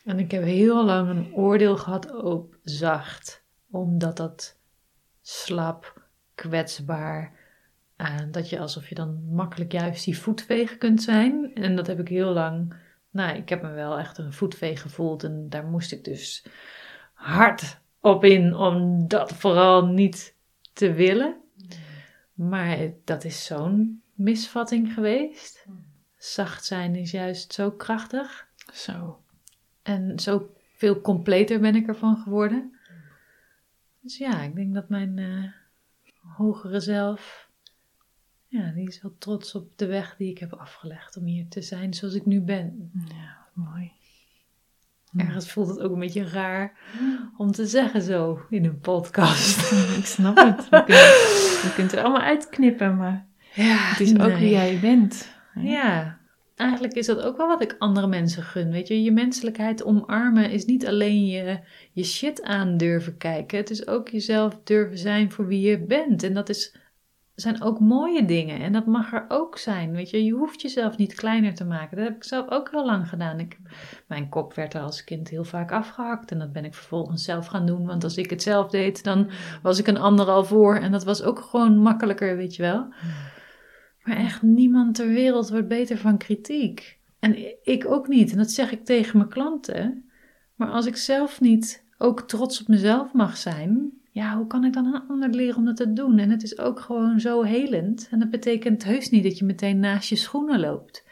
En 0.05 0.19
ik 0.19 0.31
heb 0.31 0.43
heel 0.43 0.85
lang 0.85 1.09
een 1.09 1.33
oordeel 1.35 1.77
gehad 1.77 2.13
op 2.23 2.57
zacht. 2.63 3.45
Omdat 3.71 4.17
dat 4.17 4.57
slap, 5.23 6.09
kwetsbaar. 6.35 7.39
Eh, 7.97 8.17
dat 8.31 8.49
je 8.49 8.59
alsof 8.59 8.89
je 8.89 8.95
dan 8.95 9.25
makkelijk 9.31 9.73
juist 9.73 10.05
die 10.05 10.19
voetveeg 10.19 10.79
kunt 10.79 11.03
zijn. 11.03 11.55
En 11.55 11.77
dat 11.77 11.87
heb 11.87 12.01
ik 12.01 12.09
heel 12.09 12.33
lang. 12.33 12.75
Nou, 13.11 13.37
ik 13.37 13.49
heb 13.49 13.63
me 13.63 13.71
wel 13.71 13.99
echt 13.99 14.19
een 14.19 14.33
voetveeg 14.33 14.83
gevoeld. 14.83 15.25
En 15.25 15.49
daar 15.49 15.65
moest 15.65 15.93
ik 15.93 16.05
dus 16.05 16.47
hard 17.13 17.81
op 18.01 18.25
in 18.25 18.55
om 18.55 19.09
dat 19.09 19.33
vooral 19.33 19.87
niet 19.87 20.35
te 20.73 20.93
willen. 20.93 21.37
Maar 22.35 22.79
dat 23.05 23.25
is 23.25 23.45
zo'n 23.45 24.03
misvatting 24.13 24.93
geweest. 24.93 25.67
Zacht 26.17 26.65
zijn 26.65 26.95
is 26.95 27.11
juist 27.11 27.53
zo 27.53 27.71
krachtig. 27.71 28.47
Zo. 28.73 29.23
En 29.83 30.19
zo 30.19 30.51
veel 30.77 31.01
completer 31.01 31.61
ben 31.61 31.75
ik 31.75 31.87
ervan 31.87 32.17
geworden. 32.17 32.79
Dus 34.01 34.19
ja, 34.19 34.43
ik 34.43 34.55
denk 34.55 34.75
dat 34.75 34.89
mijn 34.89 35.19
eh, 35.19 35.53
hogere 36.37 36.81
zelf, 36.81 37.46
ja, 38.57 38.73
die 38.75 38.89
is 38.89 39.03
wel 39.03 39.15
trots 39.19 39.55
op 39.55 39.69
de 39.77 39.87
weg 39.87 40.17
die 40.17 40.31
ik 40.31 40.39
heb 40.39 40.53
afgelegd 40.53 41.17
om 41.17 41.25
hier 41.25 41.49
te 41.49 41.63
zijn 41.63 41.95
zoals 41.95 42.15
ik 42.15 42.27
nu 42.27 42.41
ben. 42.41 42.91
Ja, 43.09 43.47
mooi. 43.53 43.93
Ergens 45.17 45.51
voelt 45.51 45.69
het 45.69 45.81
ook 45.81 45.93
een 45.93 45.99
beetje 45.99 46.29
raar 46.29 46.73
om 47.37 47.53
te 47.53 47.67
zeggen 47.67 48.03
zo 48.03 48.41
in 48.51 48.65
een 48.65 48.81
podcast. 48.81 49.73
Ik 49.99 50.05
snap 50.07 50.37
het. 50.37 50.67
Je 50.71 50.85
kunt, 50.85 51.63
je 51.63 51.73
kunt 51.75 51.93
er 51.93 52.03
allemaal 52.03 52.23
uitknippen, 52.23 52.97
maar 52.97 53.27
Ja, 53.55 53.77
het 53.77 54.01
is 54.01 54.19
ook 54.19 54.37
wie 54.37 54.51
jij 54.51 54.79
bent. 54.81 55.29
Ja, 55.55 56.19
eigenlijk 56.57 56.95
is 56.95 57.07
dat 57.07 57.21
ook 57.21 57.37
wel 57.37 57.49
wat 57.49 57.63
ik 57.63 57.77
andere 57.79 58.07
mensen 58.07 58.43
gun. 58.43 58.71
Weet 58.71 58.89
je, 58.89 59.03
je 59.03 59.13
menselijkheid 59.13 59.85
omarmen 59.85 60.51
is 60.51 60.65
niet 60.65 60.87
alleen 60.87 61.27
je, 61.27 61.59
je 61.93 62.05
shit 62.05 62.43
aan 62.43 62.77
durven 62.77 63.17
kijken. 63.17 63.59
Het 63.59 63.71
is 63.71 63.87
ook 63.87 64.09
jezelf 64.09 64.61
durven 64.65 64.99
zijn 64.99 65.33
voor 65.33 65.47
wie 65.47 65.69
je 65.69 65.79
bent. 65.79 66.23
En 66.23 66.35
dat 66.35 66.49
is, 66.49 66.77
zijn 67.37 67.63
ook 67.63 67.81
mooie 67.81 68.25
dingen. 68.25 68.61
En 68.61 68.73
dat 68.73 68.87
mag 68.87 69.13
er 69.13 69.25
ook 69.29 69.59
zijn. 69.59 69.93
Weet 69.93 70.11
je, 70.11 70.25
je 70.25 70.33
hoeft 70.33 70.61
jezelf 70.61 70.97
niet 70.97 71.15
kleiner 71.15 71.55
te 71.55 71.65
maken. 71.65 71.97
Dat 71.97 72.07
heb 72.07 72.17
ik 72.17 72.25
zelf 72.25 72.51
ook 72.51 72.71
heel 72.71 72.85
lang 72.85 73.09
gedaan. 73.09 73.41
Ik, 73.41 73.59
mijn 74.09 74.29
kop 74.29 74.55
werd 74.55 74.75
er 74.75 74.81
als 74.81 75.05
kind 75.05 75.29
heel 75.29 75.45
vaak 75.45 75.73
afgehakt. 75.73 76.31
En 76.31 76.39
dat 76.39 76.53
ben 76.53 76.65
ik 76.65 76.75
vervolgens 76.75 77.25
zelf 77.25 77.47
gaan 77.47 77.67
doen. 77.67 77.87
Want 77.87 78.05
als 78.05 78.17
ik 78.17 78.31
het 78.31 78.43
zelf 78.43 78.71
deed, 78.71 79.05
dan 79.05 79.31
was 79.63 79.79
ik 79.79 79.87
een 79.87 79.99
ander 79.99 80.27
al 80.27 80.45
voor. 80.45 80.77
En 80.77 80.93
dat 80.93 81.05
was 81.05 81.23
ook 81.23 81.41
gewoon 81.41 81.79
makkelijker, 81.79 82.37
weet 82.37 82.57
je 82.57 82.63
wel. 82.63 82.89
Maar 84.03 84.17
echt 84.17 84.43
niemand 84.43 84.95
ter 84.95 85.09
wereld 85.09 85.51
wordt 85.51 85.69
beter 85.69 85.99
van 85.99 86.19
kritiek. 86.19 86.99
En 87.19 87.37
ik 87.63 87.87
ook 87.87 88.09
niet. 88.09 88.31
En 88.31 88.39
dat 88.39 88.51
zeg 88.51 88.73
ik 88.73 88.85
tegen 88.85 89.19
mijn 89.19 89.31
klanten. 89.31 90.11
Maar 90.55 90.69
als 90.69 90.87
ik 90.87 90.97
zelf 90.97 91.41
niet 91.41 91.85
ook 91.99 92.21
trots 92.21 92.61
op 92.61 92.69
mezelf 92.69 93.13
mag 93.13 93.37
zijn, 93.37 94.01
ja, 94.17 94.37
hoe 94.37 94.47
kan 94.47 94.65
ik 94.65 94.73
dan 94.73 94.87
een 94.87 95.09
ander 95.09 95.31
leren 95.31 95.57
om 95.57 95.65
dat 95.65 95.77
te 95.77 95.93
doen? 95.93 96.19
En 96.19 96.31
het 96.31 96.43
is 96.43 96.59
ook 96.59 96.81
gewoon 96.81 97.21
zo 97.21 97.43
helend. 97.43 98.09
En 98.11 98.19
dat 98.19 98.31
betekent 98.31 98.85
heus 98.85 99.11
niet 99.11 99.23
dat 99.23 99.39
je 99.39 99.45
meteen 99.45 99.79
naast 99.79 100.09
je 100.09 100.17
schoenen 100.17 100.61
loopt. 100.61 101.05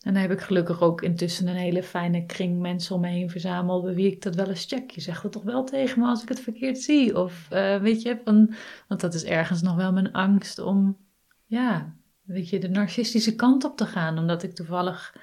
En 0.00 0.12
dan 0.12 0.22
heb 0.22 0.30
ik 0.30 0.40
gelukkig 0.40 0.80
ook 0.80 1.02
intussen 1.02 1.46
een 1.46 1.56
hele 1.56 1.82
fijne 1.82 2.26
kring 2.26 2.60
mensen 2.60 2.94
om 2.94 3.00
me 3.00 3.08
heen 3.08 3.30
verzameld, 3.30 3.84
bij 3.84 3.94
wie 3.94 4.12
ik 4.12 4.22
dat 4.22 4.34
wel 4.34 4.48
eens 4.48 4.64
check. 4.64 4.90
Je 4.90 5.00
zegt 5.00 5.22
het 5.22 5.32
toch 5.32 5.42
wel 5.42 5.64
tegen 5.64 6.00
me 6.00 6.06
als 6.06 6.22
ik 6.22 6.28
het 6.28 6.40
verkeerd 6.40 6.78
zie? 6.78 7.18
Of 7.18 7.46
eh, 7.50 7.80
weet 7.80 8.02
je, 8.02 8.20
van, 8.24 8.54
want 8.88 9.00
dat 9.00 9.14
is 9.14 9.24
ergens 9.24 9.62
nog 9.62 9.76
wel 9.76 9.92
mijn 9.92 10.12
angst 10.12 10.58
om 10.58 10.96
ja, 11.46 11.94
weet 12.22 12.48
je, 12.48 12.58
de 12.58 12.68
narcistische 12.68 13.34
kant 13.34 13.64
op 13.64 13.76
te 13.76 13.86
gaan. 13.86 14.18
Omdat 14.18 14.42
ik 14.42 14.54
toevallig 14.54 15.14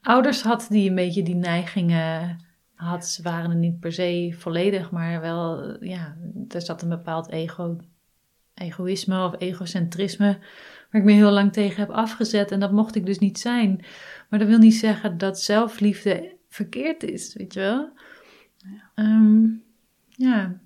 ouders 0.00 0.42
had 0.42 0.66
die 0.68 0.88
een 0.88 0.94
beetje 0.94 1.22
die 1.22 1.34
neigingen 1.34 2.38
had. 2.82 3.06
Ze 3.06 3.22
waren 3.22 3.50
er 3.50 3.56
niet 3.56 3.80
per 3.80 3.92
se 3.92 4.34
volledig, 4.38 4.90
maar 4.90 5.20
wel, 5.20 5.76
ja, 5.84 6.16
er 6.48 6.62
zat 6.62 6.82
een 6.82 6.88
bepaald 6.88 7.30
ego, 7.30 7.76
egoïsme 8.54 9.24
of 9.24 9.34
egocentrisme. 9.38 10.38
Waar 10.90 11.00
ik 11.00 11.06
me 11.06 11.12
heel 11.12 11.30
lang 11.30 11.52
tegen 11.52 11.80
heb 11.80 11.90
afgezet 11.90 12.50
en 12.50 12.60
dat 12.60 12.72
mocht 12.72 12.94
ik 12.94 13.06
dus 13.06 13.18
niet 13.18 13.38
zijn. 13.38 13.84
Maar 14.28 14.38
dat 14.38 14.48
wil 14.48 14.58
niet 14.58 14.74
zeggen 14.74 15.18
dat 15.18 15.40
zelfliefde 15.40 16.36
verkeerd 16.48 17.02
is, 17.02 17.34
weet 17.34 17.54
je 17.54 17.60
wel. 17.60 17.92
Ja. 18.94 19.20
ja. 20.08 20.60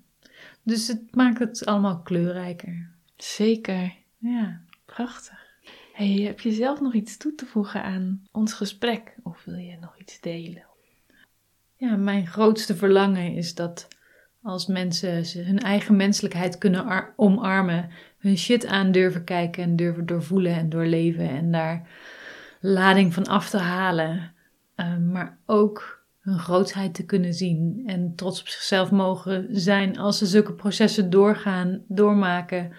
Dus 0.63 0.87
het 0.87 1.15
maakt 1.15 1.39
het 1.39 1.65
allemaal 1.65 2.01
kleurrijker. 2.01 2.89
Zeker. 3.15 3.93
Ja. 4.17 4.61
Prachtig. 4.85 5.45
Hey, 5.93 6.07
heb 6.07 6.39
je 6.39 6.51
zelf 6.51 6.81
nog 6.81 6.93
iets 6.93 7.17
toe 7.17 7.35
te 7.35 7.45
voegen 7.45 7.83
aan 7.83 8.23
ons 8.31 8.53
gesprek? 8.53 9.15
Of 9.23 9.43
wil 9.43 9.55
je 9.55 9.77
nog 9.79 9.97
iets 9.97 10.21
delen? 10.21 10.66
Ja, 11.79 11.95
mijn 11.95 12.27
grootste 12.27 12.75
verlangen 12.75 13.33
is 13.33 13.55
dat 13.55 13.87
als 14.41 14.67
mensen 14.67 15.45
hun 15.45 15.59
eigen 15.59 15.95
menselijkheid 15.95 16.57
kunnen 16.57 17.13
omarmen, 17.15 17.89
hun 18.17 18.37
shit 18.37 18.65
aan 18.65 18.91
durven 18.91 19.23
kijken 19.23 19.63
en 19.63 19.75
durven 19.75 20.05
doorvoelen 20.05 20.53
en 20.53 20.69
doorleven 20.69 21.29
en 21.29 21.51
daar 21.51 21.89
lading 22.61 23.13
van 23.13 23.25
af 23.25 23.49
te 23.49 23.57
halen, 23.57 24.33
uh, 24.75 24.97
maar 24.97 25.37
ook 25.45 26.05
hun 26.19 26.39
grootheid 26.39 26.93
te 26.93 27.05
kunnen 27.05 27.33
zien 27.33 27.83
en 27.85 28.15
trots 28.15 28.39
op 28.39 28.47
zichzelf 28.47 28.91
mogen 28.91 29.47
zijn 29.49 29.97
als 29.97 30.17
ze 30.17 30.25
zulke 30.25 30.53
processen 30.53 31.09
doorgaan, 31.09 31.83
doormaken, 31.87 32.73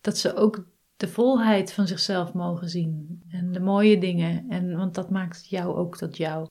dat 0.00 0.18
ze 0.18 0.36
ook 0.36 0.66
de 0.96 1.08
volheid 1.08 1.72
van 1.72 1.86
zichzelf 1.86 2.32
mogen 2.32 2.68
zien 2.68 3.22
en 3.30 3.52
de 3.52 3.60
mooie 3.60 3.98
dingen. 3.98 4.44
En, 4.48 4.76
want 4.76 4.94
dat 4.94 5.10
maakt 5.10 5.48
jou 5.48 5.76
ook 5.76 5.96
tot 5.96 6.16
jou. 6.16 6.46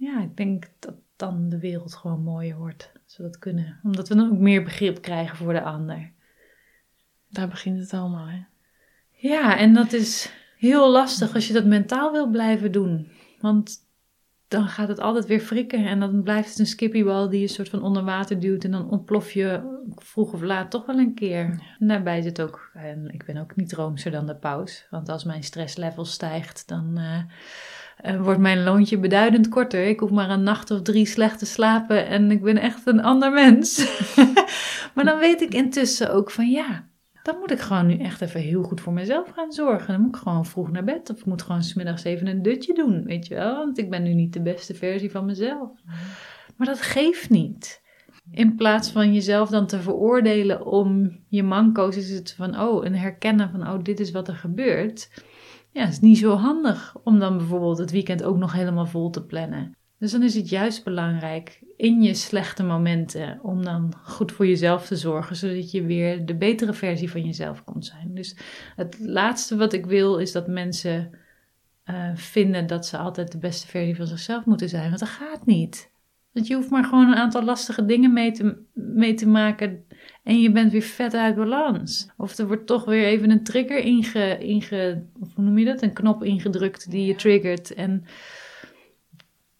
Ja, 0.00 0.22
ik 0.22 0.36
denk 0.36 0.66
dat 0.78 0.94
dan 1.16 1.48
de 1.48 1.58
wereld 1.58 1.94
gewoon 1.94 2.22
mooier 2.22 2.56
wordt. 2.56 2.92
Als 3.04 3.16
we 3.16 3.22
dat 3.22 3.38
kunnen. 3.38 3.80
Omdat 3.82 4.08
we 4.08 4.14
dan 4.14 4.32
ook 4.32 4.38
meer 4.38 4.62
begrip 4.62 5.02
krijgen 5.02 5.36
voor 5.36 5.52
de 5.52 5.62
ander. 5.62 6.12
Daar 7.28 7.48
begint 7.48 7.78
het 7.80 7.92
allemaal, 7.92 8.26
hè? 8.26 8.38
Ja, 9.10 9.56
en 9.56 9.74
dat 9.74 9.92
is 9.92 10.32
heel 10.56 10.90
lastig 10.90 11.34
als 11.34 11.46
je 11.46 11.52
dat 11.52 11.64
mentaal 11.64 12.12
wil 12.12 12.30
blijven 12.30 12.72
doen. 12.72 13.08
Want 13.40 13.88
dan 14.48 14.68
gaat 14.68 14.88
het 14.88 15.00
altijd 15.00 15.26
weer 15.26 15.40
frikken 15.40 15.86
en 15.86 16.00
dan 16.00 16.22
blijft 16.22 16.48
het 16.48 16.58
een 16.58 16.66
skippiebal 16.66 17.28
die 17.28 17.40
je 17.40 17.48
soort 17.48 17.68
van 17.68 17.82
onder 17.82 18.04
water 18.04 18.40
duwt 18.40 18.64
en 18.64 18.70
dan 18.70 18.90
ontplof 18.90 19.32
je 19.32 19.80
vroeg 19.96 20.32
of 20.32 20.42
laat 20.42 20.70
toch 20.70 20.86
wel 20.86 20.98
een 20.98 21.14
keer. 21.14 21.74
En 21.78 21.86
daarbij 21.86 22.22
zit 22.22 22.40
ook, 22.40 22.70
en 22.74 23.10
ik 23.12 23.24
ben 23.24 23.36
ook 23.36 23.56
niet 23.56 23.72
roomser 23.72 24.10
dan 24.10 24.26
de 24.26 24.36
paus, 24.36 24.86
want 24.90 25.08
als 25.08 25.24
mijn 25.24 25.42
stresslevel 25.42 26.04
stijgt, 26.04 26.68
dan 26.68 26.98
uh, 26.98 27.22
uh, 28.06 28.22
wordt 28.22 28.40
mijn 28.40 28.62
loontje 28.62 28.98
beduidend 28.98 29.48
korter. 29.48 29.86
Ik 29.86 30.00
hoef 30.00 30.10
maar 30.10 30.30
een 30.30 30.42
nacht 30.42 30.70
of 30.70 30.82
drie 30.82 31.06
slecht 31.06 31.38
te 31.38 31.46
slapen 31.46 32.06
en 32.06 32.30
ik 32.30 32.42
ben 32.42 32.58
echt 32.58 32.86
een 32.86 33.02
ander 33.02 33.32
mens. 33.32 33.86
maar 34.94 35.04
dan 35.04 35.18
weet 35.18 35.40
ik 35.40 35.54
intussen 35.54 36.12
ook 36.12 36.30
van 36.30 36.50
ja, 36.50 36.88
dan 37.22 37.38
moet 37.38 37.50
ik 37.50 37.60
gewoon 37.60 37.86
nu 37.86 37.96
echt 37.96 38.20
even 38.20 38.40
heel 38.40 38.62
goed 38.62 38.80
voor 38.80 38.92
mezelf 38.92 39.30
gaan 39.30 39.52
zorgen. 39.52 39.92
Dan 39.92 40.00
moet 40.00 40.16
ik 40.16 40.22
gewoon 40.22 40.46
vroeg 40.46 40.70
naar 40.70 40.84
bed. 40.84 41.10
Of 41.10 41.18
ik 41.18 41.24
moet 41.24 41.42
gewoon 41.42 41.62
smiddags 41.62 42.04
even 42.04 42.26
een 42.26 42.42
dutje 42.42 42.74
doen, 42.74 43.04
weet 43.04 43.26
je 43.26 43.34
wel. 43.34 43.56
Want 43.56 43.78
ik 43.78 43.90
ben 43.90 44.02
nu 44.02 44.14
niet 44.14 44.32
de 44.32 44.42
beste 44.42 44.74
versie 44.74 45.10
van 45.10 45.24
mezelf. 45.24 45.70
Maar 46.56 46.66
dat 46.66 46.82
geeft 46.82 47.30
niet. 47.30 47.82
In 48.30 48.54
plaats 48.54 48.90
van 48.90 49.14
jezelf 49.14 49.48
dan 49.48 49.66
te 49.66 49.80
veroordelen 49.80 50.66
om 50.66 51.18
je 51.28 51.42
manco's, 51.42 51.96
is 51.96 52.10
het 52.10 52.34
van, 52.36 52.60
oh, 52.60 52.84
een 52.84 52.96
herkennen 52.96 53.50
van, 53.50 53.68
oh, 53.68 53.82
dit 53.82 54.00
is 54.00 54.10
wat 54.10 54.28
er 54.28 54.34
gebeurt. 54.34 55.10
Ja, 55.72 55.86
is 55.86 56.00
niet 56.00 56.18
zo 56.18 56.34
handig 56.34 56.96
om 57.04 57.18
dan 57.18 57.36
bijvoorbeeld 57.36 57.78
het 57.78 57.90
weekend 57.90 58.22
ook 58.22 58.36
nog 58.36 58.52
helemaal 58.52 58.86
vol 58.86 59.10
te 59.10 59.24
plannen. 59.24 59.76
Dus 59.98 60.12
dan 60.12 60.22
is 60.22 60.34
het 60.34 60.48
juist 60.48 60.84
belangrijk 60.84 61.62
in 61.76 62.02
je 62.02 62.14
slechte 62.14 62.62
momenten 62.62 63.38
om 63.42 63.64
dan 63.64 63.92
goed 64.02 64.32
voor 64.32 64.46
jezelf 64.46 64.86
te 64.86 64.96
zorgen, 64.96 65.36
zodat 65.36 65.70
je 65.70 65.82
weer 65.82 66.26
de 66.26 66.36
betere 66.36 66.72
versie 66.72 67.10
van 67.10 67.24
jezelf 67.24 67.64
kon 67.64 67.82
zijn. 67.82 68.14
Dus 68.14 68.36
het 68.76 68.96
laatste 69.00 69.56
wat 69.56 69.72
ik 69.72 69.86
wil 69.86 70.16
is 70.16 70.32
dat 70.32 70.46
mensen 70.46 71.10
uh, 71.84 72.10
vinden 72.14 72.66
dat 72.66 72.86
ze 72.86 72.98
altijd 72.98 73.32
de 73.32 73.38
beste 73.38 73.66
versie 73.66 73.96
van 73.96 74.06
zichzelf 74.06 74.44
moeten 74.44 74.68
zijn, 74.68 74.88
want 74.88 74.98
dat 75.00 75.08
gaat 75.08 75.46
niet. 75.46 75.90
Want 76.32 76.46
je 76.46 76.54
hoeft 76.54 76.70
maar 76.70 76.84
gewoon 76.84 77.08
een 77.08 77.14
aantal 77.14 77.42
lastige 77.42 77.84
dingen 77.84 78.12
mee 78.12 78.32
te, 78.32 78.62
mee 78.74 79.14
te 79.14 79.28
maken 79.28 79.84
en 80.22 80.40
je 80.40 80.52
bent 80.52 80.72
weer 80.72 80.82
vet 80.82 81.14
uit 81.14 81.36
balans. 81.36 82.10
Of 82.16 82.38
er 82.38 82.46
wordt 82.46 82.66
toch 82.66 82.84
weer 82.84 83.04
even 83.04 83.30
een 83.30 83.44
trigger 83.44 83.78
inge, 83.78 84.38
inge 84.38 85.06
of 85.20 85.34
hoe 85.34 85.44
noem 85.44 85.58
je 85.58 85.64
dat? 85.64 85.82
Een 85.82 85.92
knop 85.92 86.24
ingedrukt 86.24 86.90
die 86.90 87.06
je 87.06 87.14
triggert. 87.14 87.74
En 87.74 88.04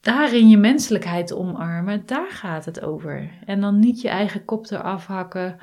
daarin 0.00 0.48
je 0.48 0.56
menselijkheid 0.56 1.33
omarmen, 1.33 2.02
daar 2.06 2.30
gaat 2.30 2.64
het 2.64 2.83
over. 2.83 3.30
En 3.44 3.61
dan 3.61 3.78
niet 3.78 4.00
je 4.00 4.09
eigen 4.09 4.44
kop 4.44 4.70
eraf 4.70 5.06
hakken, 5.06 5.56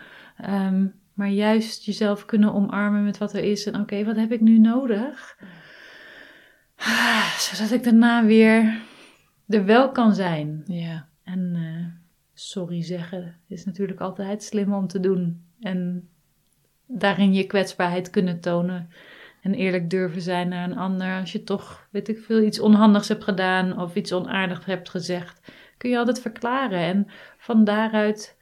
um, 0.49 0.93
maar 1.13 1.29
juist 1.29 1.85
jezelf 1.85 2.25
kunnen 2.25 2.53
omarmen 2.53 3.03
met 3.03 3.17
wat 3.17 3.33
er 3.33 3.43
is. 3.43 3.65
En 3.65 3.79
oké, 3.79 4.03
wat 4.03 4.15
heb 4.15 4.31
ik 4.31 4.41
nu 4.41 4.57
nodig? 4.57 5.37
Ah, 6.75 7.29
zodat 7.37 7.71
ik 7.71 7.83
daarna 7.83 8.25
weer 8.25 8.81
er 9.47 9.65
wel 9.65 9.91
kan 9.91 10.13
zijn. 10.13 10.63
Ja. 10.65 11.07
En 11.23 11.53
uh, 11.55 11.85
sorry 12.33 12.83
zeggen 12.83 13.35
is 13.47 13.65
natuurlijk 13.65 13.99
altijd 13.99 14.43
slim 14.43 14.73
om 14.73 14.87
te 14.87 14.99
doen. 14.99 15.41
En 15.59 16.09
daarin 16.85 17.33
je 17.33 17.43
kwetsbaarheid 17.43 18.09
kunnen 18.09 18.39
tonen. 18.39 18.89
En 19.41 19.53
eerlijk 19.53 19.89
durven 19.89 20.21
zijn 20.21 20.49
naar 20.49 20.69
een 20.69 20.77
ander. 20.77 21.19
Als 21.19 21.31
je 21.31 21.43
toch, 21.43 21.87
weet 21.91 22.07
ik 22.07 22.19
veel, 22.19 22.41
iets 22.41 22.59
onhandigs 22.59 23.07
hebt 23.07 23.23
gedaan 23.23 23.79
of 23.79 23.95
iets 23.95 24.13
onaardigs 24.13 24.65
hebt 24.65 24.89
gezegd, 24.89 25.51
kun 25.77 25.89
je 25.89 25.97
altijd 25.97 26.21
verklaren. 26.21 26.79
En 26.79 27.07
van 27.37 27.63
daaruit, 27.63 28.37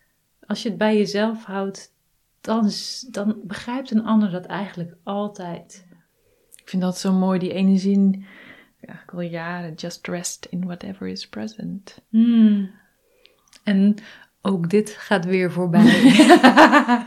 als 0.46 0.64
je 0.64 0.70
het 0.70 0.78
bij 0.78 0.98
jezelf 0.98 1.44
houdt, 1.44 1.94
dan, 2.42 2.70
dan 3.12 3.40
begrijpt 3.44 3.92
een 3.92 4.06
ander 4.06 4.32
dat 4.32 4.46
eigenlijk 4.46 4.96
altijd. 5.04 5.88
Ik 6.56 6.70
vind 6.70 6.82
dat 6.82 6.98
zo 6.98 7.14
mooi, 7.14 7.40
die 7.40 7.54
ene 7.54 7.78
zin. 7.78 8.26
Ja, 8.88 8.94
ik 8.94 9.12
wil 9.12 9.22
jaren, 9.22 9.74
just 9.74 10.08
rest 10.08 10.48
in 10.50 10.66
whatever 10.66 11.08
is 11.08 11.28
present. 11.28 12.02
Hmm. 12.10 12.70
En 13.64 13.96
ook 14.42 14.70
dit 14.70 14.90
gaat 14.90 15.26
weer 15.26 15.52
voorbij. 15.52 16.14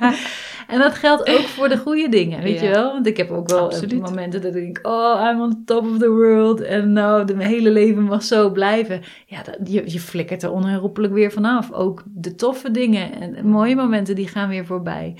en 0.72 0.78
dat 0.78 0.94
geldt 0.94 1.28
ook 1.28 1.46
voor 1.46 1.68
de 1.68 1.78
goede 1.78 2.08
dingen, 2.08 2.42
weet 2.42 2.60
je 2.60 2.68
wel? 2.68 2.92
Want 2.92 3.06
ik 3.06 3.16
heb 3.16 3.30
ook 3.30 3.48
wel 3.48 3.64
Absoluut. 3.64 4.00
momenten 4.00 4.42
dat 4.42 4.54
ik 4.54 4.62
denk, 4.62 4.86
oh, 4.86 5.28
I'm 5.30 5.40
on 5.40 5.64
top 5.64 5.84
of 5.84 5.98
the 5.98 6.10
world. 6.10 6.60
En 6.60 6.92
nou, 6.92 7.34
mijn 7.34 7.48
hele 7.48 7.70
leven 7.70 8.02
mag 8.02 8.22
zo 8.22 8.50
blijven. 8.50 9.00
Ja, 9.26 9.42
dat, 9.42 9.56
je, 9.64 9.82
je 9.86 10.00
flikkert 10.00 10.42
er 10.42 10.50
onherroepelijk 10.50 11.12
weer 11.12 11.32
vanaf. 11.32 11.72
Ook 11.72 12.02
de 12.06 12.34
toffe 12.34 12.70
dingen 12.70 13.12
en 13.20 13.48
mooie 13.48 13.76
momenten, 13.76 14.14
die 14.14 14.28
gaan 14.28 14.48
weer 14.48 14.66
voorbij. 14.66 15.16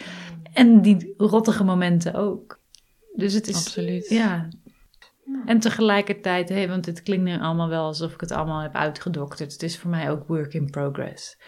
En 0.52 0.80
die 0.80 1.14
rottige 1.16 1.64
momenten 1.64 2.14
ook. 2.14 2.60
Dus 3.14 3.32
het 3.32 3.48
is... 3.48 3.56
Absoluut. 3.56 4.08
Ja, 4.08 4.48
en 5.46 5.58
tegelijkertijd, 5.58 6.48
hey, 6.48 6.68
want 6.68 6.86
het 6.86 7.02
klinkt 7.02 7.24
nu 7.24 7.38
allemaal 7.38 7.68
wel 7.68 7.84
alsof 7.84 8.14
ik 8.14 8.20
het 8.20 8.32
allemaal 8.32 8.60
heb 8.60 8.74
uitgedokterd. 8.74 9.52
Het 9.52 9.62
is 9.62 9.78
voor 9.78 9.90
mij 9.90 10.10
ook 10.10 10.28
work 10.28 10.54
in 10.54 10.70
progress. 10.70 11.38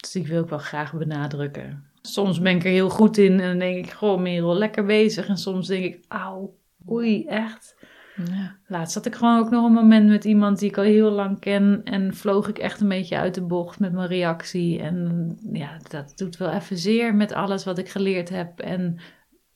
Dus 0.00 0.16
ik 0.16 0.26
wil 0.26 0.40
ook 0.40 0.48
wel 0.48 0.58
graag 0.58 0.92
benadrukken. 0.92 1.84
Soms 2.02 2.40
ben 2.40 2.56
ik 2.56 2.64
er 2.64 2.70
heel 2.70 2.90
goed 2.90 3.16
in 3.16 3.40
en 3.40 3.48
dan 3.48 3.58
denk 3.58 3.86
ik, 3.86 3.92
goh 3.92 4.20
Merel, 4.20 4.56
lekker 4.56 4.84
bezig. 4.84 5.28
En 5.28 5.36
soms 5.36 5.66
denk 5.66 5.84
ik, 5.84 6.04
auw, 6.08 6.56
oei, 6.90 7.24
echt. 7.26 7.76
Ja. 8.24 8.56
Laatst 8.66 8.94
had 8.94 9.06
ik 9.06 9.14
gewoon 9.14 9.38
ook 9.38 9.50
nog 9.50 9.64
een 9.64 9.72
moment 9.72 10.08
met 10.08 10.24
iemand 10.24 10.58
die 10.58 10.68
ik 10.68 10.76
al 10.76 10.84
heel 10.84 11.10
lang 11.10 11.40
ken. 11.40 11.80
En 11.84 12.14
vloog 12.14 12.48
ik 12.48 12.58
echt 12.58 12.80
een 12.80 12.88
beetje 12.88 13.16
uit 13.16 13.34
de 13.34 13.42
bocht 13.42 13.78
met 13.78 13.92
mijn 13.92 14.08
reactie. 14.08 14.80
En 14.80 15.36
ja, 15.52 15.76
dat 15.88 16.12
doet 16.16 16.36
wel 16.36 16.50
even 16.50 16.78
zeer 16.78 17.14
met 17.14 17.32
alles 17.32 17.64
wat 17.64 17.78
ik 17.78 17.88
geleerd 17.88 18.28
heb. 18.28 18.60
En 18.60 18.98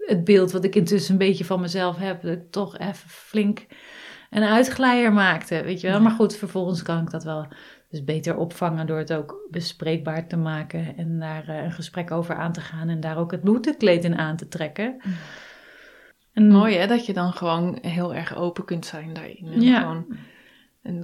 het 0.06 0.24
beeld 0.24 0.52
wat 0.52 0.64
ik 0.64 0.74
intussen 0.74 1.12
een 1.12 1.18
beetje 1.18 1.44
van 1.44 1.60
mezelf 1.60 1.96
heb. 1.96 2.22
Dat 2.22 2.32
ik 2.32 2.50
toch 2.50 2.78
even 2.78 3.08
flink 3.08 3.66
een 4.30 4.42
uitglijer 4.42 5.12
maakte, 5.12 5.62
weet 5.62 5.80
je 5.80 5.88
wel. 5.88 6.00
Maar 6.00 6.12
goed, 6.12 6.36
vervolgens 6.36 6.82
kan 6.82 7.02
ik 7.02 7.10
dat 7.10 7.24
wel 7.24 7.46
dus 7.88 8.04
beter 8.04 8.36
opvangen 8.36 8.86
door 8.86 8.98
het 8.98 9.12
ook 9.12 9.46
bespreekbaar 9.50 10.28
te 10.28 10.36
maken 10.36 10.96
en 10.96 11.18
daar 11.18 11.48
uh, 11.48 11.62
een 11.62 11.72
gesprek 11.72 12.10
over 12.10 12.34
aan 12.34 12.52
te 12.52 12.60
gaan 12.60 12.88
en 12.88 13.00
daar 13.00 13.18
ook 13.18 13.30
het 13.30 13.42
boetekleed 13.42 14.04
in 14.04 14.18
aan 14.18 14.36
te 14.36 14.48
trekken. 14.48 14.96
En, 16.32 16.48
Mooi 16.48 16.76
hè, 16.76 16.86
dat 16.86 17.06
je 17.06 17.12
dan 17.12 17.32
gewoon 17.32 17.78
heel 17.80 18.14
erg 18.14 18.36
open 18.36 18.64
kunt 18.64 18.86
zijn 18.86 19.12
daarin. 19.12 19.48
En 19.52 19.60
ja. 19.60 19.80
Gewoon 19.80 20.06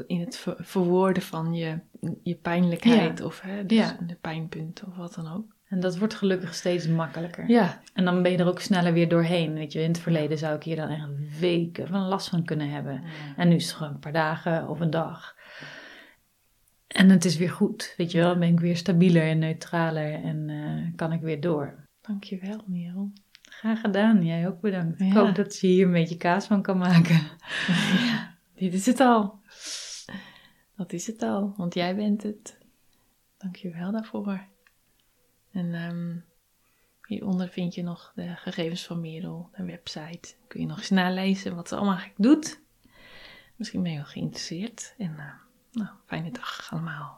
in 0.07 0.21
het 0.21 0.47
verwoorden 0.59 1.23
van 1.23 1.55
je, 1.55 1.79
je 2.23 2.35
pijnlijkheid 2.35 3.21
of 3.21 3.41
hè, 3.41 3.67
dus 3.67 3.95
de 4.07 4.17
pijnpunt 4.21 4.85
of 4.87 4.97
wat 4.97 5.15
dan 5.15 5.33
ook. 5.33 5.57
En 5.69 5.81
dat 5.81 5.99
wordt 5.99 6.15
gelukkig 6.15 6.55
steeds 6.55 6.87
makkelijker. 6.87 7.49
Ja. 7.49 7.81
En 7.95 8.05
dan 8.05 8.23
ben 8.23 8.33
je 8.33 8.39
er 8.39 8.47
ook 8.47 8.61
sneller 8.61 8.93
weer 8.93 9.09
doorheen. 9.09 9.55
Weet 9.55 9.73
je, 9.73 9.83
in 9.83 9.89
het 9.89 10.01
verleden 10.01 10.39
zou 10.39 10.57
ik 10.57 10.63
hier 10.63 10.77
dan 10.77 10.89
echt 10.89 11.39
weken 11.39 11.89
van 11.89 12.01
last 12.01 12.29
van 12.29 12.45
kunnen 12.45 12.71
hebben. 12.71 13.03
En 13.37 13.49
nu 13.49 13.55
is 13.55 13.67
het 13.67 13.75
gewoon 13.75 13.93
een 13.93 13.99
paar 13.99 14.13
dagen 14.13 14.69
of 14.69 14.81
een 14.81 14.91
dag. 14.91 15.37
En 16.87 17.11
het 17.11 17.25
is 17.25 17.37
weer 17.37 17.51
goed, 17.51 17.95
weet 17.97 18.13
je 18.13 18.19
wel. 18.19 18.29
Dan 18.29 18.39
ben 18.39 18.49
ik 18.49 18.61
weer 18.61 18.77
stabieler 18.77 19.23
en 19.23 19.39
neutraler 19.39 20.25
en 20.25 20.49
uh, 20.49 20.97
kan 20.97 21.13
ik 21.13 21.21
weer 21.21 21.41
door. 21.41 21.87
Dankjewel, 22.01 22.63
Merel. 22.67 23.13
Graag 23.43 23.81
gedaan. 23.81 24.25
Jij 24.25 24.49
ook 24.49 24.61
bedankt. 24.61 25.01
Ik 25.01 25.13
hoop 25.13 25.35
dat 25.35 25.59
je 25.59 25.67
hier 25.67 25.87
een 25.87 25.93
beetje 25.93 26.17
kaas 26.17 26.47
van 26.47 26.63
kan 26.63 26.79
maken. 26.79 27.21
Ja, 28.07 28.35
dit 28.55 28.75
is 28.75 28.87
het 28.87 29.01
al. 29.01 29.41
Dat 30.77 30.93
is 30.93 31.07
het 31.07 31.23
al, 31.23 31.55
want 31.57 31.75
jij 31.75 31.97
bent 31.97 32.23
het. 32.23 32.59
Dankjewel 33.39 33.93
daarvoor. 33.93 34.47
En 35.59 35.75
um, 35.75 36.25
hieronder 37.07 37.49
vind 37.49 37.75
je 37.75 37.83
nog 37.83 38.13
de 38.15 38.37
gegevens 38.37 38.87
van 38.87 39.01
Merel, 39.01 39.51
de 39.57 39.65
website. 39.65 40.35
Kun 40.47 40.61
je 40.61 40.67
nog 40.67 40.79
eens 40.79 40.91
nalezen 40.91 41.55
wat 41.55 41.69
ze 41.69 41.77
allemaal 41.77 41.99
doet. 42.17 42.61
Misschien 43.57 43.83
ben 43.83 43.93
je 43.93 43.97
wel 43.97 44.07
geïnteresseerd. 44.07 44.95
En 44.99 45.11
uh, 45.11 45.33
nou, 45.73 45.89
fijne 46.07 46.31
dag 46.31 46.69
allemaal. 46.73 47.18